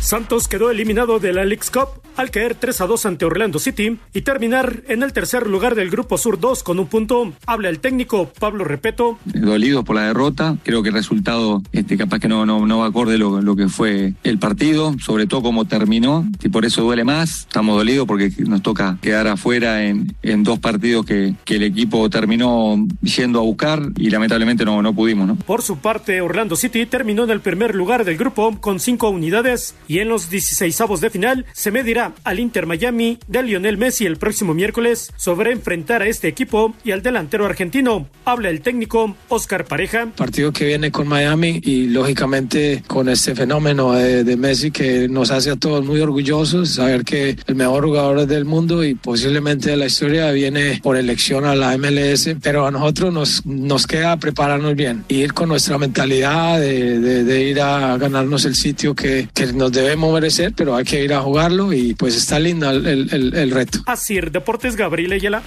[0.00, 3.98] Santos quedó eliminado de la League's Cup al caer 3 a 2 ante Orlando City
[4.12, 7.32] y terminar en el tercer lugar del Grupo Sur 2 con un punto.
[7.46, 9.18] Habla el técnico Pablo Repeto.
[9.24, 12.86] Dolido por la derrota, creo que el resultado este, capaz que no, no, no va
[12.86, 17.04] acorde lo, lo que fue el partido, sobre todo cómo terminó, y por eso duele
[17.04, 17.40] más.
[17.40, 22.10] Estamos dolidos porque nos toca quedar afuera en, en dos partidos que, que el equipo
[22.10, 25.28] terminó yendo a buscar y lamentablemente no, no pudimos.
[25.28, 25.36] ¿no?
[25.36, 29.76] Por su parte, Orlando City terminó en el primer lugar del grupo con 5 unidades
[29.88, 34.18] y en los 16 de final se medirá al Inter Miami de Lionel Messi el
[34.18, 38.08] próximo miércoles sobre enfrentar a este equipo y al delantero argentino.
[38.24, 40.06] Habla el técnico Oscar Pareja.
[40.14, 45.30] Partido que viene con Miami y lógicamente con este fenómeno de, de Messi que nos
[45.30, 49.76] hace a todos muy orgullosos, saber que el mejor jugador del mundo y posiblemente de
[49.76, 54.76] la historia viene por elección a la MLS, pero a nosotros nos, nos queda prepararnos
[54.76, 59.46] bien, ir con nuestra mentalidad de, de, de ir a ganarnos el sitio que, que
[59.52, 63.34] nos debemos merecer, pero hay que ir a jugarlo y pues está lindo el, el,
[63.34, 63.78] el reto.
[63.86, 65.42] Así, Deportes Gabriel Ayala.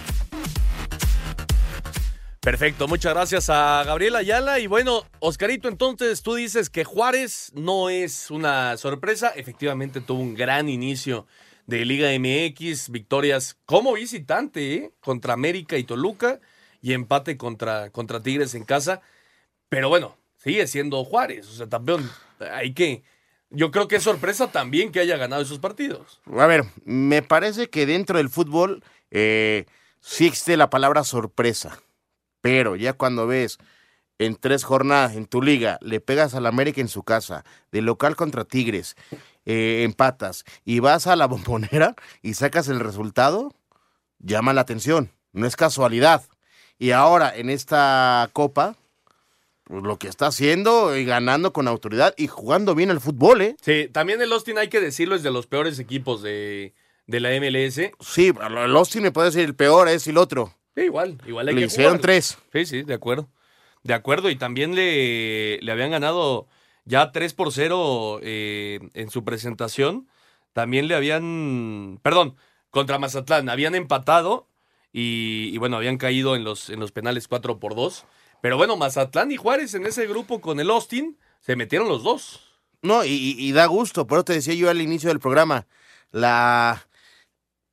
[2.39, 4.57] Perfecto, muchas gracias a Gabriel Ayala.
[4.59, 9.31] Y bueno, Oscarito, entonces tú dices que Juárez no es una sorpresa.
[9.35, 11.27] Efectivamente tuvo un gran inicio
[11.67, 14.91] de Liga MX, victorias como visitante ¿eh?
[15.01, 16.39] contra América y Toluca
[16.81, 19.01] y empate contra, contra Tigres en casa.
[19.69, 21.47] Pero bueno, sigue siendo Juárez.
[21.47, 23.03] O sea, también hay que...
[23.51, 26.21] Yo creo que es sorpresa también que haya ganado esos partidos.
[26.25, 29.65] A ver, me parece que dentro del fútbol eh,
[29.99, 31.81] sí existe la palabra sorpresa.
[32.39, 33.59] Pero ya cuando ves
[34.19, 38.15] en tres jornadas en tu liga, le pegas al América en su casa, de local
[38.15, 38.95] contra Tigres,
[39.45, 43.53] eh, empatas y vas a la bombonera y sacas el resultado,
[44.19, 45.11] llama la atención.
[45.33, 46.23] No es casualidad.
[46.77, 48.75] Y ahora en esta copa,
[49.71, 53.55] pues lo que está haciendo y ganando con autoridad y jugando bien el fútbol, ¿eh?
[53.61, 56.73] Sí, también el Austin, hay que decirlo, es de los peores equipos de,
[57.07, 57.79] de la MLS.
[58.01, 60.53] Sí, el Austin me puede decir el peor es el otro.
[60.75, 62.01] Sí, igual, igual hay Le que hicieron jugarlo.
[62.01, 62.37] tres.
[62.51, 63.29] Sí, sí, de acuerdo.
[63.83, 66.49] De acuerdo, y también le, le habían ganado
[66.83, 70.09] ya 3 por 0 eh, en su presentación.
[70.51, 72.35] También le habían, perdón,
[72.71, 74.49] contra Mazatlán, habían empatado
[74.91, 78.03] y, y bueno, habían caído en los, en los penales 4 por 2.
[78.41, 82.41] Pero bueno, Mazatlán y Juárez en ese grupo con el Austin se metieron los dos.
[82.81, 85.67] No, y, da gusto, por eso te decía yo al inicio del programa,
[86.11, 86.87] la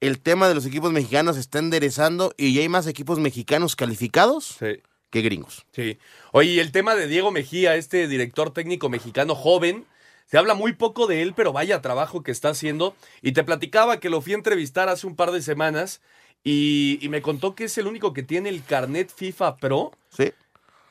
[0.00, 4.58] el tema de los equipos mexicanos está enderezando y ya hay más equipos mexicanos calificados
[4.58, 5.66] que gringos.
[5.72, 5.98] Sí.
[6.32, 9.86] Oye, y el tema de Diego Mejía, este director técnico mexicano joven,
[10.26, 12.94] se habla muy poco de él, pero vaya trabajo que está haciendo.
[13.22, 16.02] Y te platicaba que lo fui a entrevistar hace un par de semanas
[16.44, 19.92] y, y me contó que es el único que tiene el carnet FIFA Pro.
[20.10, 20.32] Sí.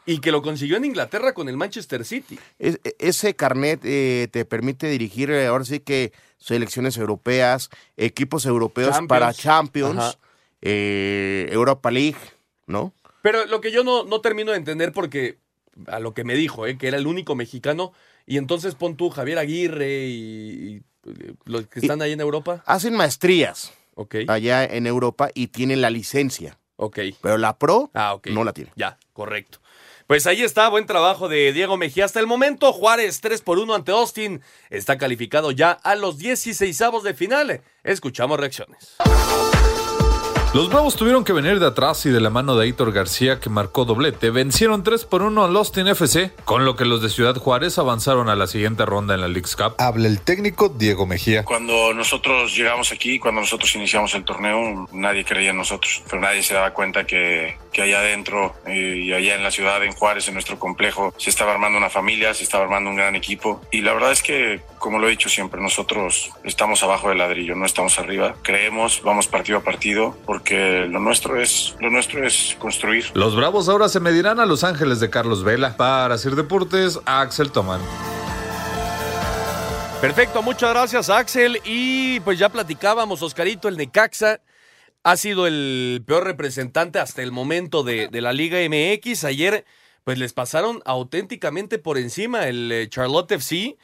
[0.08, 2.40] Y que lo consiguió en Inglaterra con el Manchester City.
[2.58, 8.46] Es- e- ese carnet eh, te permite dirigir eh, ahora sí que selecciones europeas, equipos
[8.46, 9.10] europeos Champions.
[9.10, 10.18] para Champions,
[10.62, 12.18] eh, Europa League,
[12.68, 12.94] ¿no?
[13.22, 15.38] Pero lo que yo no, no termino de entender porque
[15.88, 16.78] a lo que me dijo, ¿eh?
[16.78, 17.92] que era el único mexicano,
[18.26, 22.64] y entonces pon tú Javier Aguirre y, y, eh, los que están ahí en Europa.
[22.66, 24.16] Hacen maestrías Ok.
[24.28, 26.58] allá en Europa y tienen la licencia.
[26.78, 27.00] Ok.
[27.22, 28.28] Pero la Pro Ah, ok.
[28.28, 28.72] no la tiene.
[28.76, 29.60] Ya, correcto.
[30.08, 32.06] Pues ahí está, buen trabajo de Diego Mejía.
[32.06, 34.42] Hasta el momento, Juárez 3 por 1 ante Austin.
[34.70, 37.62] Está calificado ya a los 16 de final.
[37.84, 38.96] Escuchamos reacciones.
[40.54, 43.50] Los Bravos tuvieron que venir de atrás y de la mano de Aitor García que
[43.50, 44.32] marcó doblete.
[44.32, 48.30] Vencieron 3 por 1 al Austin FC, con lo que los de Ciudad Juárez avanzaron
[48.30, 49.76] a la siguiente ronda en la League's Cup.
[49.78, 51.44] Habla el técnico Diego Mejía.
[51.44, 56.42] Cuando nosotros llegamos aquí, cuando nosotros iniciamos el torneo, nadie creía en nosotros, pero nadie
[56.42, 60.30] se daba cuenta que, que allá adentro eh, y allá en la ciudad, en Juárez,
[60.30, 63.62] en nuestro complejo, se estaba armando una familia, se estaba armando un gran equipo.
[63.70, 67.54] Y la verdad es que, como lo he dicho siempre, nosotros estamos abajo del ladrillo,
[67.56, 68.36] no estamos arriba.
[68.44, 73.06] Creemos, vamos partido a partido, porque lo nuestro es, lo nuestro es construir.
[73.16, 75.76] Los Bravos ahora se medirán a Los Ángeles de Carlos Vela.
[75.78, 77.82] Para Sir Deportes, Axel Tomán.
[80.00, 81.60] Perfecto, muchas gracias Axel.
[81.66, 84.42] Y pues ya platicábamos, Oscarito, el Necaxa
[85.02, 89.24] ha sido el peor representante hasta el momento de, de la Liga MX.
[89.24, 89.66] Ayer
[90.04, 93.76] pues les pasaron auténticamente por encima el eh, Charlotte FC.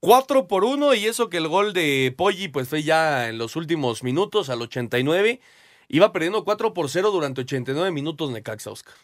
[0.00, 3.54] 4 por 1 y eso que el gol de Poggi pues fue ya en los
[3.54, 5.40] últimos minutos al 89.
[5.92, 8.94] Iba perdiendo 4 por 0 durante 89 minutos Necaxa, Oscar.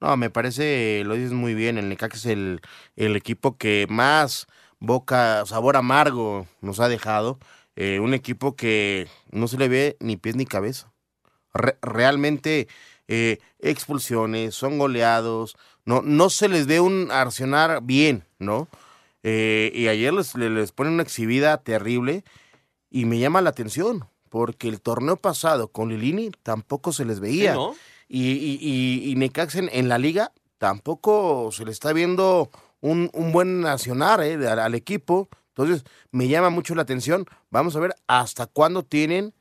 [0.00, 2.62] No, me parece, lo dices muy bien, el Necaxa es el,
[2.96, 4.46] el equipo que más
[4.78, 7.38] boca, sabor amargo nos ha dejado.
[7.76, 10.90] Eh, un equipo que no se le ve ni pies ni cabeza.
[11.82, 12.68] realmente
[13.06, 18.68] eh, expulsiones, son goleados, no, no se les dé un arcionar bien, ¿no?
[19.22, 22.24] Eh, y ayer les, les ponen una exhibida terrible
[22.88, 27.56] y me llama la atención, porque el torneo pasado con Lilini tampoco se les veía.
[28.08, 33.60] Y, y, y, Necaxen en la liga tampoco se le está viendo un, un buen
[33.60, 35.28] nacional eh, al, equipo.
[35.48, 37.26] Entonces, me llama mucho la atención.
[37.50, 39.34] Vamos a ver hasta cuándo tienen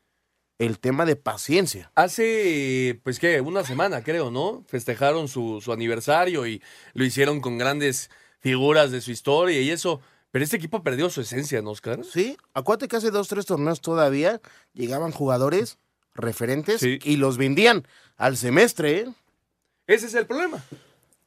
[0.58, 1.92] el tema de paciencia.
[1.96, 4.64] Hace, pues qué, una semana creo, ¿no?
[4.68, 6.62] Festejaron su, su aniversario y
[6.94, 10.02] lo hicieron con grandes figuras de su historia y eso.
[10.32, 12.02] Pero este equipo perdió su esencia, ¿no, Oscar?
[12.06, 14.42] Sí, acuérdate que hace dos, tres torneos todavía
[14.74, 15.78] llegaban jugadores
[16.14, 17.88] referentes y los vendían
[18.18, 19.00] al semestre.
[19.00, 19.08] ¿eh?
[19.88, 20.64] Ese es el problema,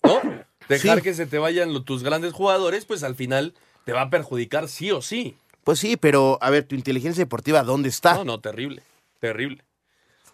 [0.04, 0.20] ¿no?
[0.68, 4.68] Dejar que se te vayan tus grandes jugadores, pues al final te va a perjudicar
[4.68, 5.36] sí o sí.
[5.64, 8.14] Pues sí, pero a ver, tu inteligencia deportiva, ¿dónde está?
[8.14, 8.82] No, no, terrible,
[9.20, 9.64] terrible.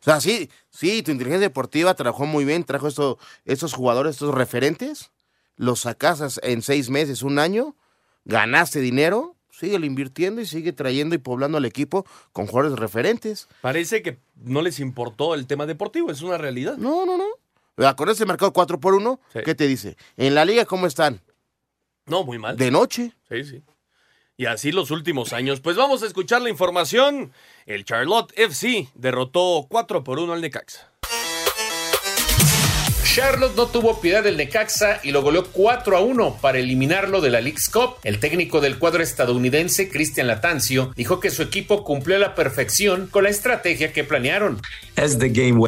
[0.01, 4.35] O sea, sí, sí, tu inteligencia deportiva trabajó muy bien, trajo esto, estos jugadores, estos
[4.35, 5.11] referentes,
[5.57, 7.75] los sacas en seis meses, un año,
[8.29, 13.49] ganaste dinero, sigue invirtiendo y sigue trayendo y poblando al equipo con jugadores referentes.
[13.61, 16.77] Parece que no les importó el tema deportivo, es una realidad.
[16.77, 17.97] No, no, no.
[17.97, 19.97] Con ese mercado 4 por 1 ¿qué te dice?
[20.17, 21.21] En la liga, ¿cómo están?
[22.07, 22.57] No, muy mal.
[22.57, 23.13] De noche.
[23.29, 23.63] Sí, sí.
[24.37, 25.61] Y así los últimos años.
[25.61, 27.33] Pues vamos a escuchar la información.
[27.67, 30.88] El Charlotte FC derrotó 4 por 1 al Necaxa.
[33.19, 37.31] Charlotte no tuvo piedad del Necaxa y lo goleó 4 a 1 para eliminarlo de
[37.31, 37.97] la League's Cup.
[38.05, 43.09] El técnico del cuadro estadounidense, Cristian Latancio, dijo que su equipo cumplió a la perfección
[43.09, 44.63] con la estrategia que planearon.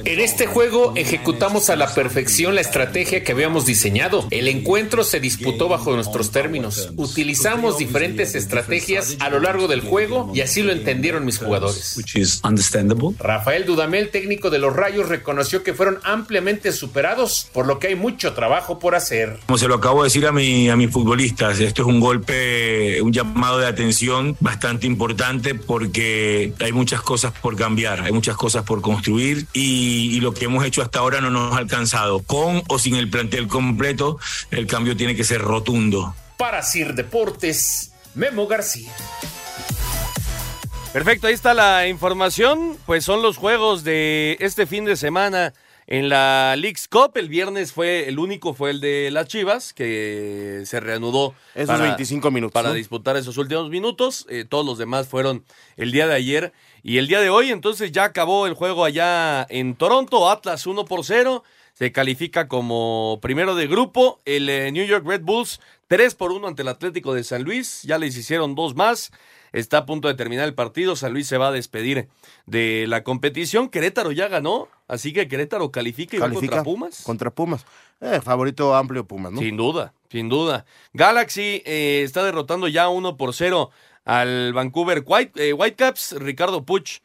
[0.04, 4.28] En este juego ejecutamos a la perfección la estrategia que habíamos diseñado.
[4.30, 6.90] El encuentro se disputó bajo nuestros términos.
[6.96, 12.00] Utilizamos diferentes estrategias a lo largo del juego y así lo entendieron mis jugadores.
[13.18, 17.94] Rafael Dudamel, técnico de los Rayos, reconoció que fueron ampliamente superados por lo que hay
[17.94, 19.38] mucho trabajo por hacer.
[19.46, 23.00] Como se lo acabo de decir a, mi, a mis futbolistas, esto es un golpe,
[23.02, 28.64] un llamado de atención bastante importante porque hay muchas cosas por cambiar, hay muchas cosas
[28.64, 32.20] por construir y, y lo que hemos hecho hasta ahora no nos ha alcanzado.
[32.22, 34.18] Con o sin el plantel completo,
[34.50, 36.14] el cambio tiene que ser rotundo.
[36.36, 38.92] Para Sir Deportes, Memo García.
[40.92, 42.76] Perfecto, ahí está la información.
[42.84, 45.52] Pues son los juegos de este fin de semana
[45.90, 50.62] en la League's Cup, el viernes fue, el único fue el de las Chivas, que
[50.64, 51.34] se reanudó.
[51.56, 52.52] Esos para, 25 minutos.
[52.52, 54.24] Para disputar esos últimos minutos.
[54.30, 55.44] Eh, todos los demás fueron
[55.76, 56.52] el día de ayer
[56.84, 57.50] y el día de hoy.
[57.50, 60.30] Entonces ya acabó el juego allá en Toronto.
[60.30, 61.42] Atlas 1 por 0.
[61.74, 64.20] Se califica como primero de grupo.
[64.24, 67.82] El eh, New York Red Bulls 3 por 1 ante el Atlético de San Luis.
[67.82, 69.10] Ya les hicieron dos más.
[69.52, 70.94] Está a punto de terminar el partido.
[70.94, 72.08] San Luis se va a despedir
[72.46, 73.68] de la competición.
[73.68, 77.02] Querétaro ya ganó, así que Querétaro califica y contra Pumas.
[77.02, 77.64] Contra Pumas.
[78.00, 79.40] Eh, favorito amplio Pumas, ¿no?
[79.40, 80.64] Sin duda, sin duda.
[80.92, 83.70] Galaxy eh, está derrotando ya 1 por 0
[84.04, 86.16] al Vancouver White, eh, Whitecaps.
[86.18, 87.00] Ricardo Puch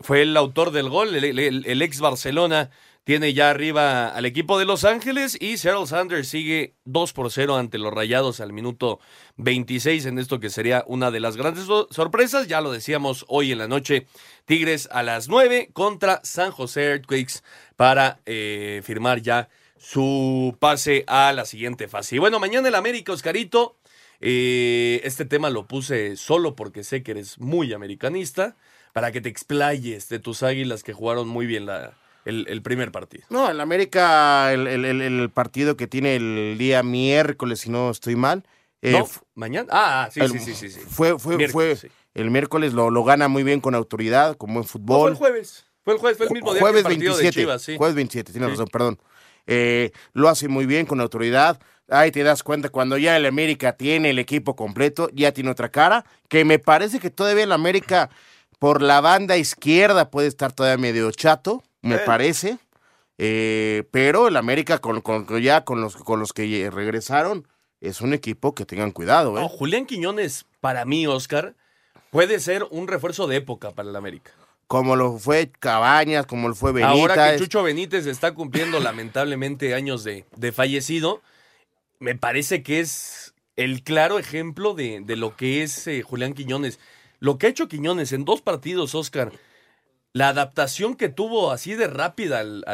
[0.00, 2.70] fue el autor del gol, el ex Barcelona
[3.04, 7.56] tiene ya arriba al equipo de Los Ángeles y Seattle Sanders sigue 2 por 0
[7.56, 9.00] ante los Rayados al minuto
[9.38, 12.46] 26 en esto que sería una de las grandes sorpresas.
[12.46, 14.06] Ya lo decíamos hoy en la noche,
[14.44, 17.42] Tigres a las 9 contra San José Earthquakes
[17.76, 22.16] para eh, firmar ya su pase a la siguiente fase.
[22.16, 23.78] Y bueno, mañana el América, Oscarito.
[24.24, 28.54] Eh, este tema lo puse solo porque sé que eres muy americanista,
[28.92, 33.24] para que te explayes de tus águilas que jugaron muy bien la, el, primer partido.
[33.30, 38.44] No, el América, el, partido que tiene el día miércoles, si no estoy mal.
[38.80, 39.68] Eh, no, mañana.
[39.70, 41.76] Ah, ah sí, sí, sí, sí, Fue, fue, fue
[42.14, 45.00] el miércoles lo, lo gana muy bien con autoridad, como en fútbol.
[45.00, 45.66] fue el jueves.
[45.84, 47.76] Fue el jueves, fue el mismo día jueves que el 27, de Chivas, sí.
[47.76, 48.98] Jueves 27, tienes razón, perdón.
[49.46, 51.60] Eh, lo hace muy bien con autoridad.
[51.88, 55.70] Ahí te das cuenta cuando ya el América tiene el equipo completo, ya tiene otra
[55.70, 58.10] cara, que me parece que todavía el América
[58.60, 62.58] por la banda izquierda puede estar todavía medio chato me parece.
[63.18, 65.02] Eh, pero el América, con,
[65.42, 67.46] ya con los, con los que regresaron,
[67.80, 69.38] es un equipo que tengan cuidado.
[69.38, 69.46] ¿eh?
[69.50, 71.54] Julián Quiñones, para mí, Oscar,
[72.10, 74.32] puede ser un refuerzo de época para el América.
[74.66, 76.98] Como lo fue Cabañas, como lo fue Benítez.
[76.98, 81.20] Ahora que Chucho Benítez está cumpliendo lamentablemente años de, de, fallecido,
[81.98, 86.78] me parece que es el claro ejemplo de, de lo que es eh, Julián Quiñones.
[87.18, 89.32] Lo que ha hecho Quiñones en dos partidos, Oscar,
[90.12, 92.64] la adaptación que tuvo así de rápida al,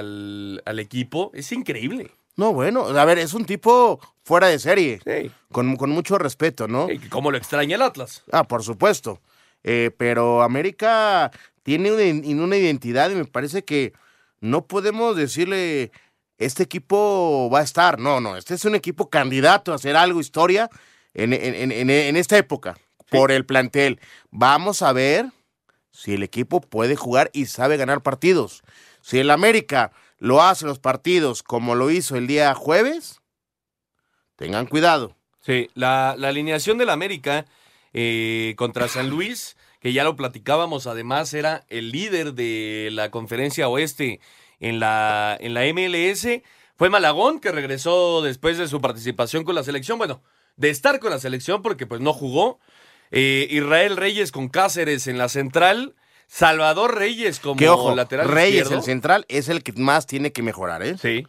[0.64, 2.11] al, equipo es increíble.
[2.36, 5.01] No, bueno, a ver, es un tipo fuera de serie.
[5.05, 5.30] Sí.
[5.53, 6.89] Con, con mucho respeto, ¿no?
[7.11, 8.22] como lo extraña el Atlas.
[8.32, 9.20] Ah, por supuesto.
[9.64, 11.30] Eh, pero América
[11.64, 13.93] tiene una, una, identidad y me parece que
[14.41, 15.91] no podemos decirle,
[16.39, 17.99] este equipo va a estar.
[17.99, 20.70] No, no, este es un equipo candidato a hacer algo, historia,
[21.14, 22.78] en, en- en- en esta época,
[23.11, 23.99] por el plantel.
[24.30, 25.26] Vamos a ver
[25.99, 28.62] si el equipo puede jugar y sabe ganar partidos.
[29.01, 33.20] Si el América lo hace los partidos como lo hizo el día jueves,
[34.36, 35.16] tengan cuidado.
[35.40, 37.46] Sí, la, la alineación del América
[37.92, 43.68] eh, contra San Luis, que ya lo platicábamos, además era el líder de la conferencia
[43.68, 44.20] oeste
[44.61, 46.28] en la, en la MLS.
[46.76, 49.99] Fue Malagón, que regresó después de su participación con la selección.
[49.99, 50.22] Bueno,
[50.55, 52.61] de estar con la selección, porque pues no jugó.
[53.11, 55.94] Eh, Israel Reyes con Cáceres en la central.
[56.26, 58.76] Salvador Reyes como Que ojo, lateral Reyes, izquierdo.
[58.76, 60.96] el central, es el que más tiene que mejorar, ¿eh?
[61.00, 61.26] Sí.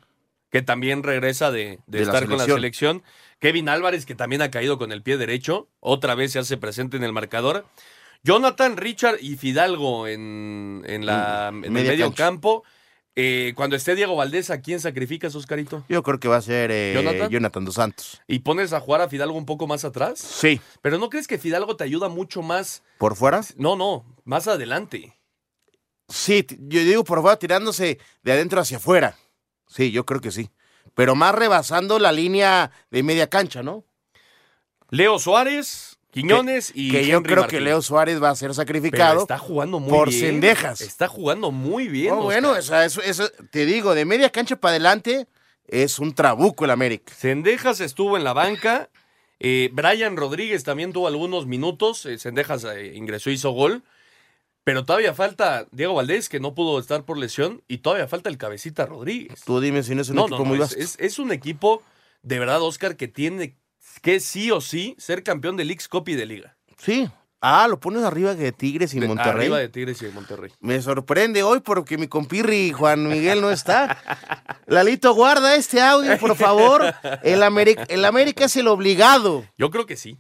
[0.52, 3.02] Que también regresa de, de De la estar con la selección.
[3.40, 5.70] Kevin Álvarez, que también ha caído con el pie derecho.
[5.80, 7.66] Otra vez se hace presente en el marcador.
[8.24, 12.24] Jonathan, Richard y Fidalgo en, en, la, en el medio cancha.
[12.26, 12.66] campo.
[13.16, 15.84] Eh, cuando esté Diego Valdés, ¿a quién sacrificas, Oscarito?
[15.90, 17.30] Yo creo que va a ser eh, ¿Jonathan?
[17.30, 17.66] Jonathan?
[17.66, 18.22] dos Santos.
[18.28, 20.20] ¿Y pones a jugar a Fidalgo un poco más atrás?
[20.20, 20.62] Sí.
[20.82, 22.84] ¿Pero no crees que Fidalgo te ayuda mucho más?
[22.98, 23.42] ¿Por fuera?
[23.58, 25.18] No, no, más adelante.
[26.08, 29.18] Sí, yo digo por fuera tirándose de adentro hacia afuera.
[29.68, 30.50] Sí, yo creo que sí.
[30.96, 33.84] Pero más rebasando la línea de media cancha, ¿no?
[34.90, 37.60] Leo Suárez, Quiñones que, y que yo creo Martín.
[37.60, 40.20] que Leo Suárez va a ser Pero sacrificado está jugando muy por bien.
[40.22, 40.82] cendejas.
[40.82, 42.16] Está jugando muy bien.
[42.16, 45.28] No, bueno, o sea, eso, eso, te digo, de media cancha para adelante
[45.68, 47.14] es un trabuco el América.
[47.16, 48.90] Cendejas estuvo en la banca.
[49.40, 52.06] eh, Brian Rodríguez también tuvo algunos minutos.
[52.08, 53.84] eh, Cendejas eh, ingresó y hizo gol.
[54.64, 57.64] Pero todavía falta Diego Valdés, que no pudo estar por lesión.
[57.68, 59.42] Y todavía falta el Cabecita Rodríguez.
[59.46, 60.80] Tú dime si no es un No, equipo no, muy es, vasto.
[60.80, 61.82] es- es un equipo,
[62.24, 63.56] de verdad, Oscar, que tiene
[64.02, 66.58] que sí o sí ser campeón de Leagues Cup y de Liga.
[66.78, 67.10] Sí.
[67.42, 69.32] Ah, lo pones arriba de Tigres y De- Monterrey.
[69.46, 70.52] Arriba de Tigres y de Monterrey.
[70.60, 73.98] Me sorprende hoy porque mi compirri Juan Miguel no está.
[74.68, 76.84] Lalito, guarda este audio, por favor.
[77.24, 79.46] El América, el América es el obligado.
[79.58, 80.18] Yo creo que sí.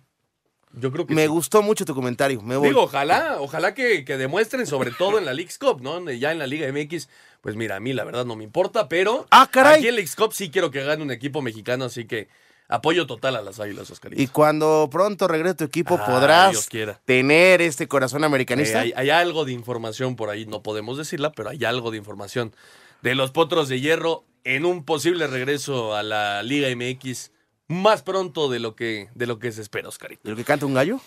[0.71, 1.27] Yo creo que Me sí.
[1.27, 2.41] gustó mucho tu comentario.
[2.41, 2.69] Me voy.
[2.69, 5.99] Digo, ojalá, ojalá que, que demuestren, sobre todo en la Leagues Cup, ¿no?
[6.11, 7.09] Ya en la Liga MX,
[7.41, 9.79] pues mira, a mí la verdad no me importa, pero Ah, caray.
[9.79, 12.29] aquí en Leagues Cup sí quiero que gane un equipo mexicano, así que
[12.69, 14.21] apoyo total a las Águilas, Oscarito.
[14.21, 16.69] y cuando pronto regrese tu equipo, Ah, podrás
[17.03, 18.79] tener este corazón Eh, americanista.
[18.79, 22.55] hay, hay algo de información por ahí, no podemos decirla, pero hay algo de información
[23.01, 27.31] de los Potros de Hierro en un posible regreso a la Liga MX
[27.67, 30.21] más pronto de lo que, de lo que se espera, Oscarito.
[30.25, 30.99] ¿Y lo que canta un gallo?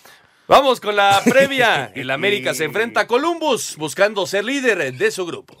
[0.47, 1.91] Vamos con la previa.
[1.95, 5.57] El América se enfrenta a Columbus buscando ser líder de su grupo.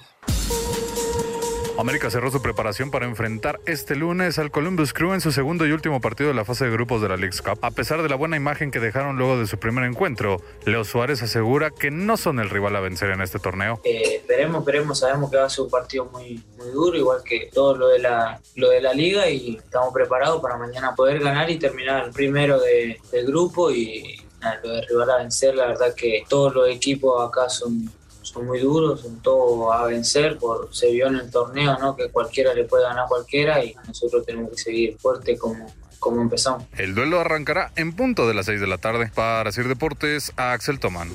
[1.77, 5.71] América cerró su preparación para enfrentar este lunes al Columbus Crew en su segundo y
[5.71, 7.57] último partido de la fase de grupos de la League's Cup.
[7.61, 11.23] A pesar de la buena imagen que dejaron luego de su primer encuentro, Leo Suárez
[11.23, 13.81] asegura que no son el rival a vencer en este torneo.
[13.83, 17.49] Eh, esperemos, esperemos, sabemos que va a ser un partido muy, muy duro, igual que
[17.51, 21.49] todo lo de, la, lo de la liga y estamos preparados para mañana poder ganar
[21.49, 24.21] y terminar primero de, del grupo y
[24.63, 27.89] lo de rival a vencer, la verdad que todos los equipos acá son,
[28.33, 31.95] son muy duros, son todos a vencer, por, se vio en el torneo ¿no?
[31.95, 36.21] que cualquiera le puede ganar a cualquiera y nosotros tenemos que seguir fuerte como, como
[36.21, 36.63] empezamos.
[36.77, 39.11] El duelo arrancará en punto de las 6 de la tarde.
[39.13, 41.09] Para Sir Deportes, a Axel Tomán.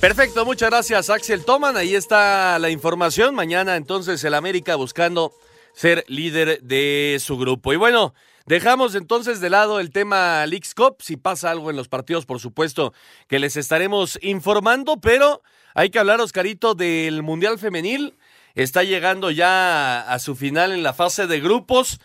[0.00, 1.76] Perfecto, muchas gracias Axel Toman.
[1.76, 3.34] Ahí está la información.
[3.34, 5.32] Mañana entonces el América buscando
[5.72, 7.72] ser líder de su grupo.
[7.72, 8.12] Y bueno,
[8.46, 10.96] dejamos entonces de lado el tema Leagues Cup.
[11.00, 12.92] Si pasa algo en los partidos, por supuesto
[13.28, 15.42] que les estaremos informando, pero
[15.74, 18.14] hay que hablar, Oscarito, del Mundial Femenil.
[18.54, 22.00] Está llegando ya a su final en la fase de grupos.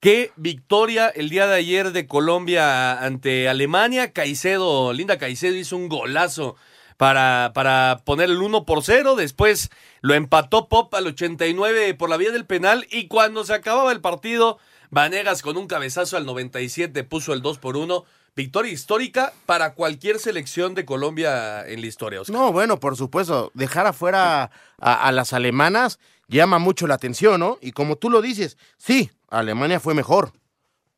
[0.00, 4.14] Qué victoria el día de ayer de Colombia ante Alemania.
[4.14, 6.56] Caicedo, Linda Caicedo hizo un golazo
[6.96, 9.14] para, para poner el 1 por 0.
[9.14, 9.68] Después
[10.00, 12.86] lo empató Pop al 89 por la vía del penal.
[12.90, 14.58] Y cuando se acababa el partido,
[14.90, 18.04] Vanegas con un cabezazo al 97 puso el 2 por 1.
[18.36, 22.20] Victoria histórica para cualquier selección de Colombia en la historia.
[22.20, 22.36] Oscar.
[22.36, 27.58] No, bueno, por supuesto, dejar afuera a, a las alemanas llama mucho la atención, ¿no?
[27.60, 30.32] Y como tú lo dices, sí, Alemania fue mejor,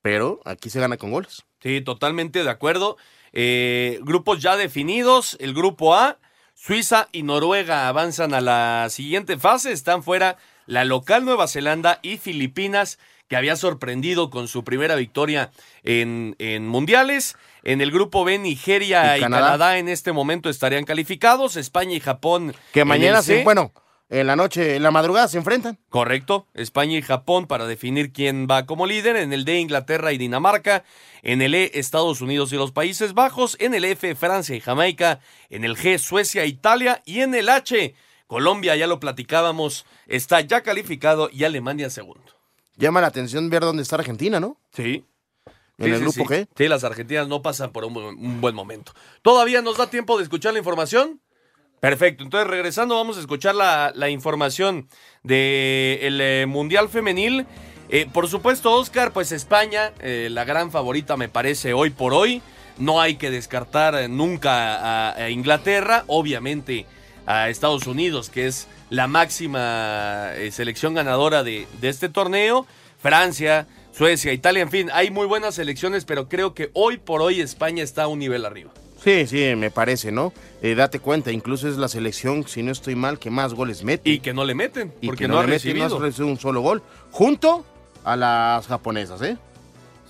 [0.03, 1.45] pero aquí se gana con goles.
[1.63, 2.97] Sí, totalmente de acuerdo.
[3.33, 5.37] Eh, grupos ya definidos.
[5.41, 6.19] El grupo A,
[6.55, 9.73] Suiza y Noruega avanzan a la siguiente fase.
[9.73, 10.37] Están fuera
[10.67, 12.99] la local Nueva Zelanda y Filipinas,
[13.33, 15.53] que había sorprendido con su primera victoria
[15.85, 17.35] en, en mundiales.
[17.63, 19.53] En el grupo B, Nigeria Y y, Canadá.
[19.53, 19.79] Canadá.
[19.79, 21.57] en este momento estarían calificados.
[21.57, 22.55] España y Japón.
[22.75, 23.73] Que mañana se, bueno,
[24.11, 25.79] en la noche, en la madrugada se enfrentan.
[25.89, 29.17] Correcto, España y Japón para definir quién va como líder.
[29.17, 30.85] En el D, Inglaterra y Dinamarca.
[31.23, 33.57] En el E, Estados Unidos y los Países Bajos.
[33.61, 35.21] En el F, Francia y Jamaica.
[35.49, 37.01] En el G, Suecia e Italia.
[37.07, 37.95] Y en el H,
[38.27, 42.32] Colombia, ya lo platicábamos, está ya calificado y Alemania segundo.
[42.77, 44.57] Llama la atención ver dónde está Argentina, ¿no?
[44.73, 45.05] Sí.
[45.79, 46.35] ¿En Sí, el sí, grupo sí.
[46.43, 46.49] G?
[46.57, 48.93] Sí, las argentinas no pasan por un, bu- un buen momento.
[49.23, 51.21] ¿Todavía nos da tiempo de escuchar la información?
[51.81, 54.89] Perfecto, entonces regresando vamos a escuchar la, la información
[55.23, 57.47] del Mundial Femenil.
[57.89, 62.41] Eh, por supuesto, Oscar, pues España, eh, la gran favorita me parece hoy por hoy.
[62.79, 64.77] No hay que descartar eh, nunca
[65.11, 66.87] a, a Inglaterra, obviamente
[67.27, 72.67] a Estados Unidos, que es la máxima eh, selección ganadora de, de este torneo.
[73.01, 73.67] Francia,
[73.97, 77.83] Suecia, Italia, en fin, hay muy buenas selecciones, pero creo que hoy por hoy España
[77.83, 78.71] está un nivel arriba.
[79.03, 80.33] Sí, sí, me parece, ¿no?
[80.63, 84.09] Eh, date cuenta, incluso es la selección, si no estoy mal, que más goles mete.
[84.09, 85.89] Y que no le meten, Y porque que no, ha le mete, recibido.
[85.89, 86.83] no ha recibido un solo gol.
[87.11, 87.65] Junto
[88.05, 89.37] a las japonesas, ¿eh?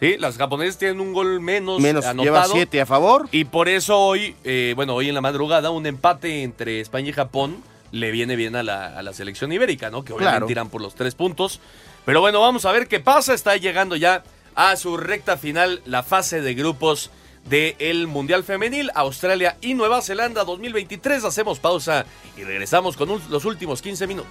[0.01, 2.24] Sí, las japonesas tienen un gol menos, Menos, anotado.
[2.24, 3.28] lleva siete a favor.
[3.30, 7.12] Y por eso hoy, eh, bueno, hoy en la madrugada, un empate entre España y
[7.12, 7.57] Japón
[7.93, 10.05] le viene bien a la, a la selección ibérica, ¿no?
[10.05, 10.51] Que obviamente Claro.
[10.51, 11.61] irán por los tres puntos.
[12.05, 13.32] Pero bueno, vamos a ver qué pasa.
[13.34, 14.24] Está llegando ya
[14.55, 17.11] a su recta final la fase de grupos
[17.45, 21.24] del Mundial Femenil, Australia y Nueva Zelanda 2023.
[21.24, 22.05] Hacemos pausa
[22.36, 24.30] y regresamos con un- los últimos 15 minutos.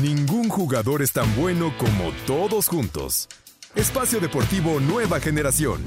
[0.00, 3.28] Ningún jugador es tan bueno como todos juntos.
[3.74, 5.82] Espacio Deportivo Nueva Generación.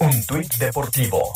[0.00, 1.32] Un tuit deportivo.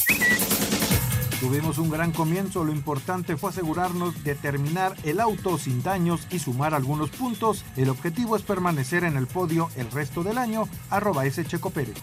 [1.40, 6.40] Tuvimos un gran comienzo, lo importante fue asegurarnos de terminar el auto sin daños y
[6.40, 7.64] sumar algunos puntos.
[7.76, 11.96] El objetivo es permanecer en el podio el resto del año, arroba ese Checo Pérez.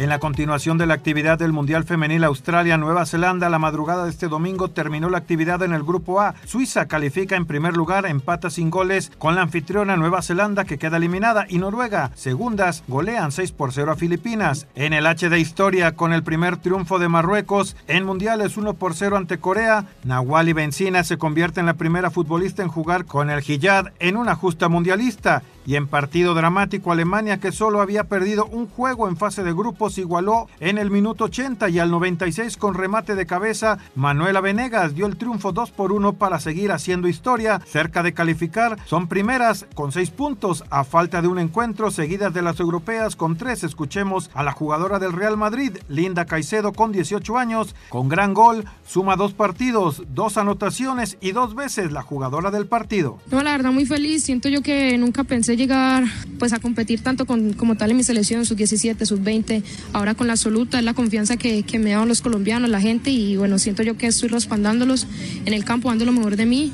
[0.00, 4.28] En la continuación de la actividad del Mundial Femenil Australia-Nueva Zelanda, la madrugada de este
[4.28, 6.34] domingo terminó la actividad en el Grupo A.
[6.46, 10.96] Suiza califica en primer lugar, empata sin goles con la anfitriona Nueva Zelanda que queda
[10.96, 14.66] eliminada y Noruega, segundas, golean 6 por 0 a Filipinas.
[14.74, 18.94] En el H de historia, con el primer triunfo de Marruecos en Mundiales 1 por
[18.94, 23.42] 0 ante Corea, Nawali Benzina se convierte en la primera futbolista en jugar con el
[23.42, 25.42] Hiyad en una justa mundialista.
[25.70, 29.98] Y en partido dramático, Alemania, que solo había perdido un juego en fase de grupos,
[29.98, 33.78] igualó en el minuto 80 y al 96 con remate de cabeza.
[33.94, 37.62] Manuela Venegas dio el triunfo 2 por 1 para seguir haciendo historia.
[37.64, 42.42] Cerca de calificar, son primeras con 6 puntos a falta de un encuentro, seguidas de
[42.42, 43.62] las europeas con 3.
[43.62, 48.64] Escuchemos a la jugadora del Real Madrid, Linda Caicedo, con 18 años, con gran gol,
[48.84, 53.20] suma dos partidos, dos anotaciones y dos veces la jugadora del partido.
[53.30, 54.24] No, la verdad muy feliz.
[54.24, 56.04] Siento yo que nunca pensé llegar
[56.38, 60.14] pues a competir tanto con, como tal en mi selección, sub 17, sub 20, ahora
[60.14, 63.36] con la absoluta, es la confianza que, que me dan los colombianos, la gente y
[63.36, 65.06] bueno, siento yo que estoy respaldándolos
[65.44, 66.72] en el campo, dando lo mejor de mí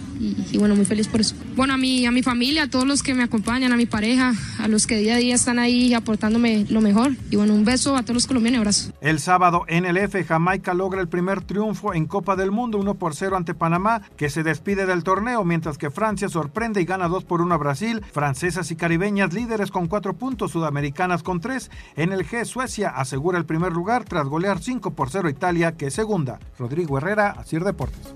[0.52, 1.34] y, bueno, muy feliz por eso.
[1.56, 4.34] Bueno, a mi, a mi familia, a todos los que me acompañan, a mi pareja,
[4.58, 7.96] a los que día a día están ahí aportándome lo mejor y bueno, un beso
[7.96, 8.92] a todos los colombianos abrazo.
[9.00, 12.94] El sábado en el F, Jamaica logra el primer triunfo en Copa del Mundo, 1
[12.94, 17.08] por 0 ante Panamá, que se despide del torneo, mientras que Francia sorprende y gana
[17.08, 18.02] 2 por 1 a Brasil.
[18.12, 21.70] Francesas y caribeñas líderes con 4 puntos, sudamericanas con 3.
[21.96, 25.76] En el G, Suecia asegura el primer lugar tras golear 5 por 0 a Italia,
[25.76, 26.38] que es segunda.
[26.58, 28.14] Rodrigo Herrera, Asir Deportes.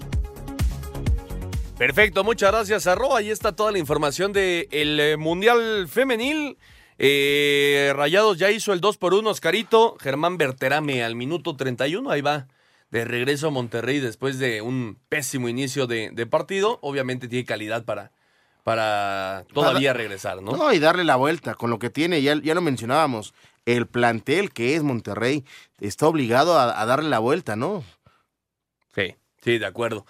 [1.78, 3.16] Perfecto, muchas gracias, Arro.
[3.16, 6.58] Ahí está toda la información del el Mundial Femenil.
[6.98, 9.96] Eh, Rayados ya hizo el 2 por 1 Oscarito.
[9.98, 12.10] Germán Berterame al minuto 31.
[12.10, 12.48] Ahí va
[12.90, 16.78] de regreso a Monterrey después de un pésimo inicio de, de partido.
[16.82, 18.12] Obviamente tiene calidad para,
[18.70, 20.52] para todavía regresar, ¿no?
[20.52, 23.34] No, y darle la vuelta con lo que tiene, ya, ya lo mencionábamos,
[23.66, 25.44] el plantel que es Monterrey
[25.80, 27.82] está obligado a, a darle la vuelta, ¿no?
[28.94, 30.06] Sí, sí, de acuerdo.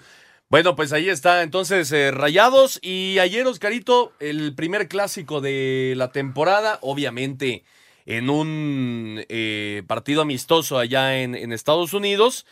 [0.51, 6.13] Bueno, pues ahí está entonces eh, Rayados y ayer Oscarito, el primer clásico de la
[6.13, 7.65] temporada, obviamente
[8.05, 12.45] en un eh, partido amistoso allá en, en, Estados Unidos.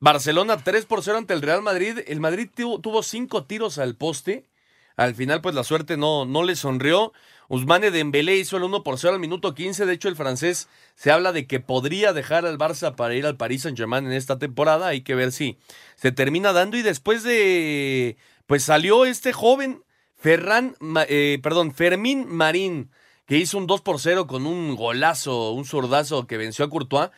[0.00, 2.00] Barcelona 3 por 0 ante el Real Madrid.
[2.08, 4.46] El Madrid tuvo, tuvo cinco tiros al poste.
[4.96, 7.12] Al final, pues la suerte no, no le sonrió.
[7.48, 9.86] Usmane Dembélé hizo el 1 por 0 al minuto 15.
[9.86, 13.36] De hecho, el francés se habla de que podría dejar al Barça para ir al
[13.36, 14.88] Paris Saint-Germain en esta temporada.
[14.88, 15.58] Hay que ver si
[15.96, 16.76] se termina dando.
[16.76, 18.16] Y después de.
[18.46, 19.82] Pues salió este joven,
[20.16, 20.76] Ferran,
[21.08, 22.90] eh, perdón, Fermín Marín,
[23.26, 27.10] que hizo un 2 por 0 con un golazo, un zurdazo que venció a Courtois.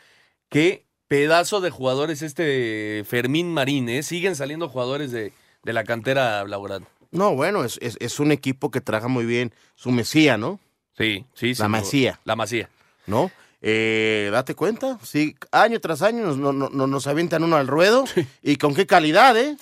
[0.48, 4.02] Qué pedazo de jugadores este Fermín Marín, ¿eh?
[4.02, 6.86] Siguen saliendo jugadores de, de la cantera laboral.
[7.10, 10.60] No, bueno, es, es, es, un equipo que trabaja muy bien su mesía, ¿no?
[10.96, 11.62] Sí, sí, sí.
[11.62, 12.20] La masía.
[12.24, 12.68] La masía.
[13.06, 13.30] ¿No?
[13.60, 18.06] Eh, date cuenta, sí, año tras año nos, no, no, nos avientan uno al ruedo.
[18.06, 18.26] Sí.
[18.42, 19.56] Y con qué calidad, ¿eh?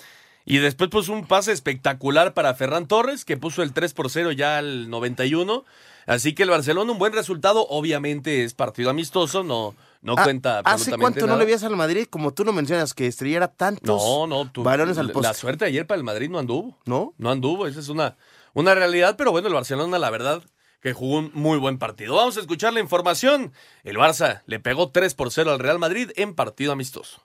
[0.45, 4.31] Y después puso un pase espectacular para Ferran Torres, que puso el 3 por 0
[4.31, 5.65] ya al 91.
[6.05, 7.67] Así que el Barcelona, un buen resultado.
[7.69, 11.33] Obviamente es partido amistoso, no, no Ah, cuenta ¿Hace absolutamente cuánto nada.
[11.33, 12.07] no le veías al Madrid?
[12.09, 15.27] Como tú lo mencionas, que estrellara tantos No, no, tú- balones al la- poste.
[15.27, 16.77] La suerte de ayer para el Madrid no anduvo.
[16.85, 17.13] ¿No?
[17.17, 18.15] No anduvo, esa es una,
[18.53, 20.43] una realidad, pero bueno, el Barcelona, la verdad,
[20.81, 22.15] que jugó un muy buen partido.
[22.15, 23.51] Vamos a escuchar la información.
[23.83, 27.21] El Barça le pegó 3 por 0 al Real Madrid en partido amistoso.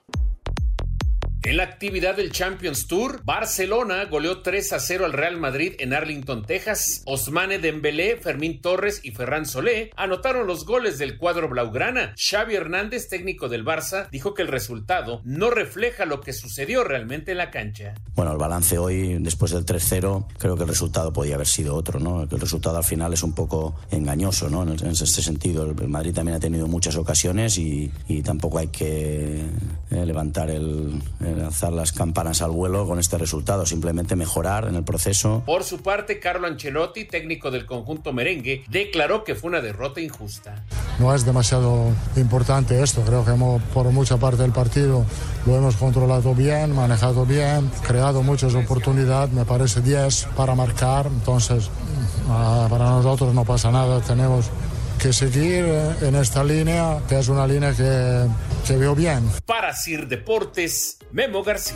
[1.45, 5.93] En la actividad del Champions Tour, Barcelona goleó 3 a 0 al Real Madrid en
[5.93, 7.03] Arlington, Texas.
[7.05, 12.15] Osmane Dembélé, Fermín Torres y Ferran Solé anotaron los goles del cuadro blaugrana.
[12.17, 17.31] Xavi Hernández, técnico del Barça, dijo que el resultado no refleja lo que sucedió realmente
[17.31, 17.93] en la cancha.
[18.15, 21.99] Bueno, el balance hoy, después del 3-0, creo que el resultado podía haber sido otro,
[21.99, 22.23] ¿no?
[22.23, 24.63] El resultado al final es un poco engañoso, ¿no?
[24.63, 27.91] En, este sentido, el Madrid también ha tenido muchas ocasiones y,
[28.23, 29.41] tampoco hay que
[29.91, 31.01] eh, levantar el
[31.41, 35.43] alzar las campanas al vuelo con este resultado, simplemente mejorar en el proceso.
[35.45, 40.63] Por su parte, Carlo Ancelotti, técnico del conjunto merengue, declaró que fue una derrota injusta.
[40.99, 45.05] No es demasiado importante esto, creo que hemos, por mucha parte del partido
[45.45, 51.69] lo hemos controlado bien, manejado bien, creado muchas oportunidades, me parece 10 para marcar, entonces
[52.29, 54.45] ah, para nosotros no pasa nada, tenemos
[54.99, 55.65] que seguir
[56.01, 58.25] en esta línea, que es una línea que,
[58.67, 59.29] que veo bien.
[59.45, 61.75] Para Sir Deportes, Memo García.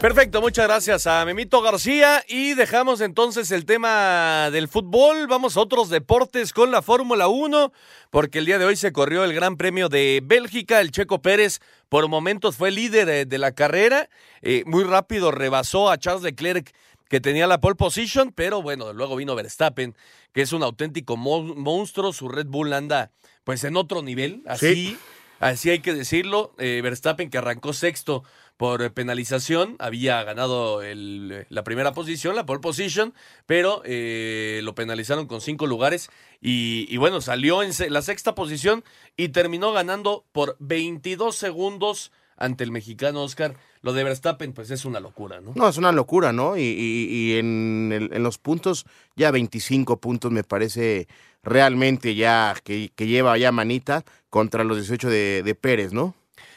[0.00, 5.28] Perfecto, muchas gracias a Memito García y dejamos entonces el tema del fútbol.
[5.28, 7.72] Vamos a otros deportes con la Fórmula 1,
[8.10, 10.80] porque el día de hoy se corrió el Gran Premio de Bélgica.
[10.80, 14.08] El Checo Pérez por momentos fue líder de la carrera,
[14.40, 16.72] eh, muy rápido rebasó a Charles Leclerc
[17.08, 19.94] que tenía la pole position, pero bueno, luego vino Verstappen,
[20.32, 23.10] que es un auténtico mo- monstruo, su Red Bull anda
[23.44, 24.98] pues en otro nivel, así, Sí.
[25.40, 26.54] así hay que decirlo.
[26.58, 28.24] Eh, Verstappen que arrancó sexto
[28.56, 33.12] por eh, penalización, había ganado el- la primera posición, la pole position,
[33.46, 38.84] pero eh, lo penalizaron con cinco lugares y, y bueno, salió en la sexta posición
[39.16, 43.56] y terminó ganando por 22 segundos ante el mexicano Oscar.
[43.82, 45.52] Lo de Verstappen pues es una locura, ¿no?
[45.54, 46.56] No, es una locura, ¿no?
[46.56, 51.08] Y, y- y en, el- en los puntos, ya 25 puntos me parece
[51.42, 56.14] realmente ya que, que lleva ya manita contra los 18 de, de Pérez, ¿no?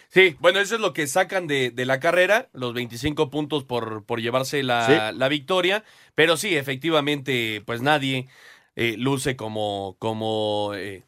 [0.10, 4.04] Sí, bueno, eso es lo que sacan de, de la carrera, los 25 puntos por,
[4.06, 5.18] por llevarse la, Sí.
[5.18, 8.28] la victoria, pero sí, efectivamente, pues nadie
[8.78, 11.04] eh, luce como, como eh,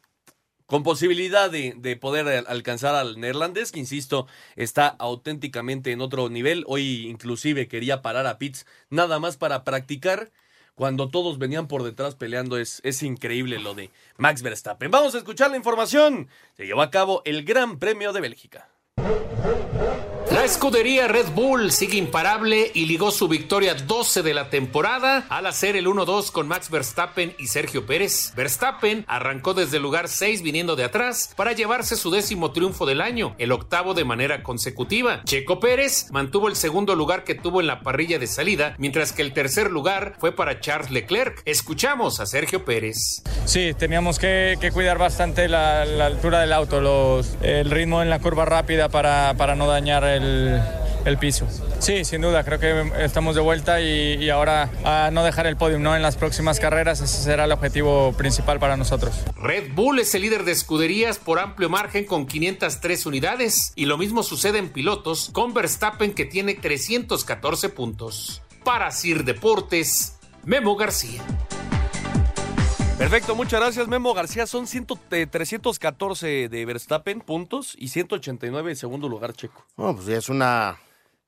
[0.68, 6.28] con posibilidad de, de poder al- alcanzar al neerlandés, que insisto, está auténticamente en otro
[6.28, 6.62] nivel.
[6.66, 10.30] Hoy inclusive quería parar a Pitts nada más para practicar.
[10.74, 14.90] Cuando todos venían por detrás peleando, es, es increíble lo de Max Verstappen.
[14.90, 16.28] Vamos a escuchar la información.
[16.54, 18.68] Se llevó a cabo el Gran Premio de Bélgica.
[20.30, 25.46] La escudería Red Bull sigue imparable y ligó su victoria 12 de la temporada al
[25.46, 28.34] hacer el 1-2 con Max Verstappen y Sergio Pérez.
[28.36, 33.00] Verstappen arrancó desde el lugar 6 viniendo de atrás para llevarse su décimo triunfo del
[33.00, 35.22] año, el octavo de manera consecutiva.
[35.24, 39.22] Checo Pérez mantuvo el segundo lugar que tuvo en la parrilla de salida, mientras que
[39.22, 41.40] el tercer lugar fue para Charles Leclerc.
[41.46, 43.22] Escuchamos a Sergio Pérez.
[43.46, 48.90] Sí, teníamos que, cuidar bastante la, altura del auto, el ritmo en la curva rápida
[48.90, 51.46] para, para no dañar el, el piso.
[51.78, 55.56] Sí, sin duda, creo que estamos de vuelta y, y ahora a no dejar el
[55.56, 55.96] podium ¿no?
[55.96, 59.14] en las próximas carreras, ese será el objetivo principal para nosotros.
[59.36, 63.96] Red Bull es el líder de escuderías por amplio margen con 503 unidades y lo
[63.96, 68.42] mismo sucede en pilotos con Verstappen que tiene 314 puntos.
[68.64, 71.22] Para Sir Deportes, Memo García.
[72.98, 74.44] Perfecto, muchas gracias Memo García.
[74.48, 79.64] Son 100, eh, 314 de Verstappen puntos y 189 de segundo lugar checo.
[79.76, 80.78] No, pues ya es una...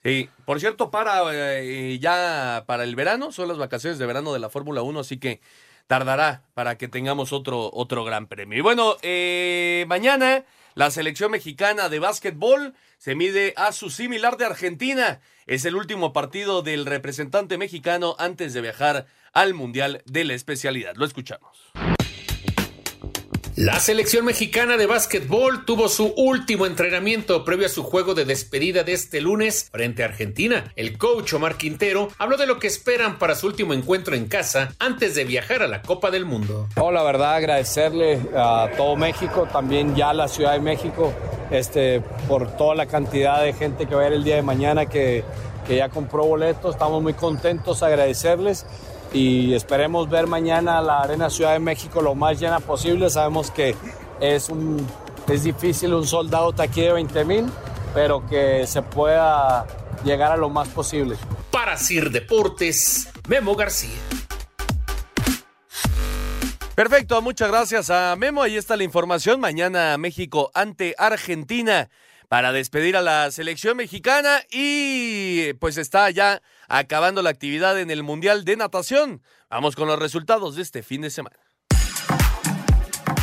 [0.03, 4.41] Sí, por cierto, para eh, ya para el verano, son las vacaciones de verano de
[4.41, 5.41] la Fórmula 1, así que
[5.87, 8.59] tardará para que tengamos otro, otro gran premio.
[8.59, 10.45] Y bueno, eh, mañana
[10.75, 15.21] la selección mexicana de básquetbol se mide a su similar de Argentina.
[15.47, 20.95] Es el último partido del representante mexicano antes de viajar al Mundial de la especialidad.
[20.97, 21.71] Lo escuchamos.
[23.61, 28.85] La selección mexicana de básquetbol tuvo su último entrenamiento previo a su juego de despedida
[28.85, 30.73] de este lunes frente a Argentina.
[30.77, 34.73] El coach Omar Quintero habló de lo que esperan para su último encuentro en casa
[34.79, 36.69] antes de viajar a la Copa del Mundo.
[36.75, 41.13] No, la verdad agradecerle a todo México, también ya a la Ciudad de México,
[41.51, 44.87] este, por toda la cantidad de gente que va a ir el día de mañana
[44.87, 45.23] que,
[45.67, 46.77] que ya compró boletos.
[46.77, 48.65] Estamos muy contentos, agradecerles
[49.13, 53.11] y esperemos ver mañana la Arena Ciudad de México lo más llena posible.
[53.11, 53.75] Sabemos que
[54.21, 54.87] es, un,
[55.29, 57.47] es difícil un soldado aquí de 20 mil,
[57.95, 59.67] pero que se pueda
[60.05, 61.17] llegar a lo más posible.
[61.51, 63.99] Para Sir Deportes, Memo García.
[66.75, 68.43] Perfecto, muchas gracias a Memo.
[68.43, 69.39] Ahí está la información.
[69.41, 71.91] Mañana México ante Argentina
[72.31, 78.05] para despedir a la selección mexicana y pues está ya acabando la actividad en el
[78.05, 79.21] Mundial de Natación.
[79.51, 81.50] Vamos con los resultados de este fin de semana.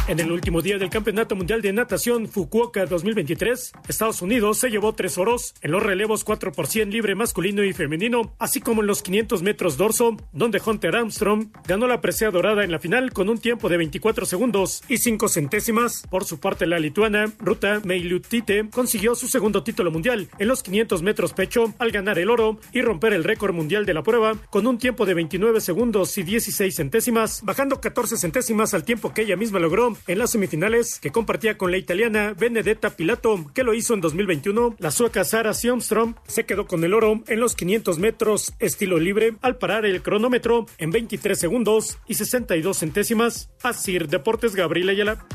[0.08, 4.94] En el último día del Campeonato Mundial de Natación Fukuoka 2023, Estados Unidos se llevó
[4.94, 8.88] tres oros en los relevos 4 por 100 libre masculino y femenino, así como en
[8.88, 13.28] los 500 metros dorso, donde Hunter Armstrong ganó la presea dorada en la final con
[13.28, 16.04] un tiempo de 24 segundos y 5 centésimas.
[16.10, 21.02] Por su parte, la lituana Ruta Meilutite consiguió su segundo título mundial en los 500
[21.02, 24.68] metros pecho al ganar el oro y romper el récord mundial de la prueba con
[24.68, 29.36] un tiempo de 29 segundos y 16 centésimas, bajando 14 centésimas al tiempo que ella
[29.36, 33.94] misma logró en las semifinales que compartía con la italiana Benedetta Pilato, que lo hizo
[33.94, 34.76] en 2021.
[34.80, 39.36] La sueca Sara Sionstrom se quedó con el oro en los 500 metros estilo libre
[39.42, 43.50] al parar el cronómetro en 23 segundos y 62 centésimas.
[43.64, 45.26] Así Deportes Gabriel Ayala.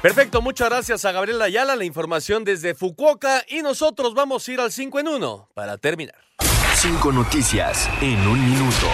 [0.00, 4.60] Perfecto, muchas gracias a Gabriel Ayala, la información desde Fukuoka y nosotros vamos a ir
[4.60, 6.16] al 5 en 1 para terminar.
[6.74, 8.86] Cinco noticias en un minuto.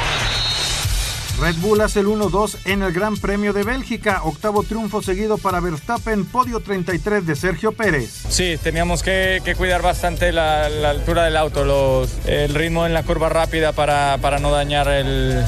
[1.41, 5.61] Red Bull hace el 1-2 en el Gran Premio de Bélgica, octavo triunfo seguido para
[5.61, 8.11] Verstappen, podio 33 de Sergio Pérez.
[8.29, 13.73] Sí, teníamos que, cuidar bastante la, altura del auto, el ritmo en la curva rápida
[13.73, 15.43] para, no dañar el,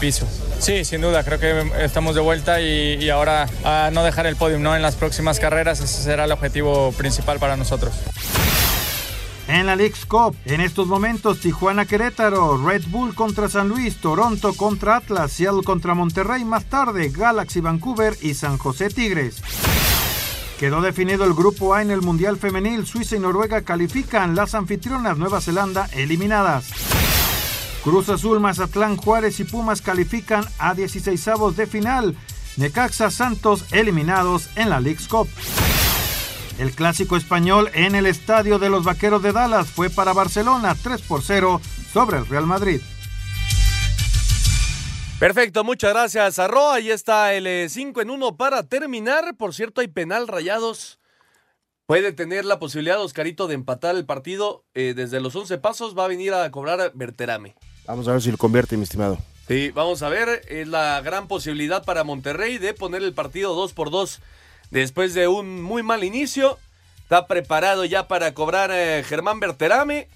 [0.00, 0.26] piso.
[0.58, 3.46] Sí, sin duda, creo que estamos de vuelta y, ahora
[3.92, 4.74] no dejar el podio ¿no?
[4.74, 7.92] en las próximas carreras, ese será el objetivo principal para nosotros.
[9.48, 14.52] En la League's Cup, en estos momentos Tijuana Querétaro, Red Bull contra San Luis, Toronto
[14.54, 19.40] contra Atlas, Seattle contra Monterrey, más tarde Galaxy Vancouver y San José Tigres.
[20.58, 25.16] Quedó definido el grupo A en el Mundial Femenil, Suiza y Noruega califican, las anfitrionas
[25.16, 26.70] Nueva Zelanda eliminadas.
[27.84, 32.16] Cruz Azul, Mazatlán, Juárez y Pumas califican a 16avos de final.
[32.56, 35.28] Necaxa Santos eliminados en la League's Cup.
[36.58, 41.02] El clásico español en el estadio de los Vaqueros de Dallas fue para Barcelona 3
[41.02, 41.60] por 0
[41.92, 42.80] sobre el Real Madrid.
[45.18, 46.70] Perfecto, muchas gracias a Ro.
[46.70, 49.36] Ahí está el 5 en 1 para terminar.
[49.36, 50.98] Por cierto, hay penal rayados.
[51.84, 54.64] Puede tener la posibilidad, Oscarito, de empatar el partido.
[54.74, 57.54] Eh, desde los 11 pasos va a venir a cobrar Berterame.
[57.86, 59.18] Vamos a ver si lo convierte, mi estimado.
[59.46, 60.42] Sí, vamos a ver.
[60.48, 64.20] Es la gran posibilidad para Monterrey de poner el partido 2 por 2
[64.70, 66.58] después de un muy mal inicio.
[67.02, 70.08] Está preparado ya para cobrar eh, Germán Berterame.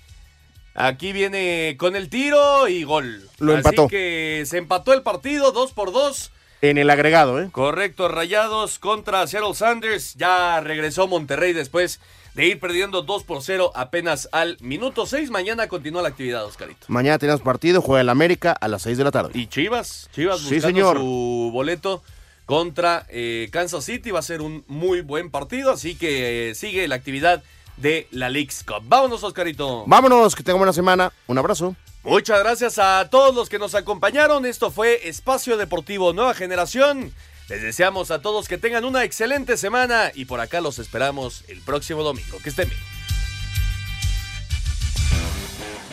[0.74, 3.28] Aquí viene con el tiro y gol.
[3.38, 3.88] Lo Así empató.
[3.88, 6.30] que se empató el partido, 2 por 2.
[6.62, 7.48] En el agregado, ¿eh?
[7.50, 10.14] Correcto, Rayados contra Seattle Sanders.
[10.14, 12.00] Ya regresó Monterrey después
[12.34, 15.30] de ir perdiendo 2 por 0 apenas al minuto 6.
[15.30, 16.86] Mañana continúa la actividad, Oscarito.
[16.88, 19.30] Mañana tenemos partido, juega el América a las 6 de la tarde.
[19.34, 20.98] Y Chivas, Chivas Sí, señor.
[20.98, 22.02] su boleto
[22.50, 24.10] contra eh, Kansas City.
[24.10, 27.44] Va a ser un muy buen partido, así que eh, sigue la actividad
[27.76, 28.82] de la League's Cup.
[28.82, 29.84] Vámonos, Oscarito.
[29.86, 31.12] Vámonos, que tengan buena semana.
[31.28, 31.76] Un abrazo.
[32.02, 34.44] Muchas gracias a todos los que nos acompañaron.
[34.46, 37.14] Esto fue Espacio Deportivo Nueva Generación.
[37.48, 41.60] Les deseamos a todos que tengan una excelente semana y por acá los esperamos el
[41.60, 42.38] próximo domingo.
[42.42, 42.80] Que estén bien.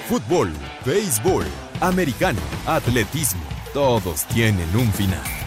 [0.09, 0.51] Fútbol,
[0.83, 1.45] béisbol,
[1.81, 3.43] americano, atletismo,
[3.73, 5.46] todos tienen un final.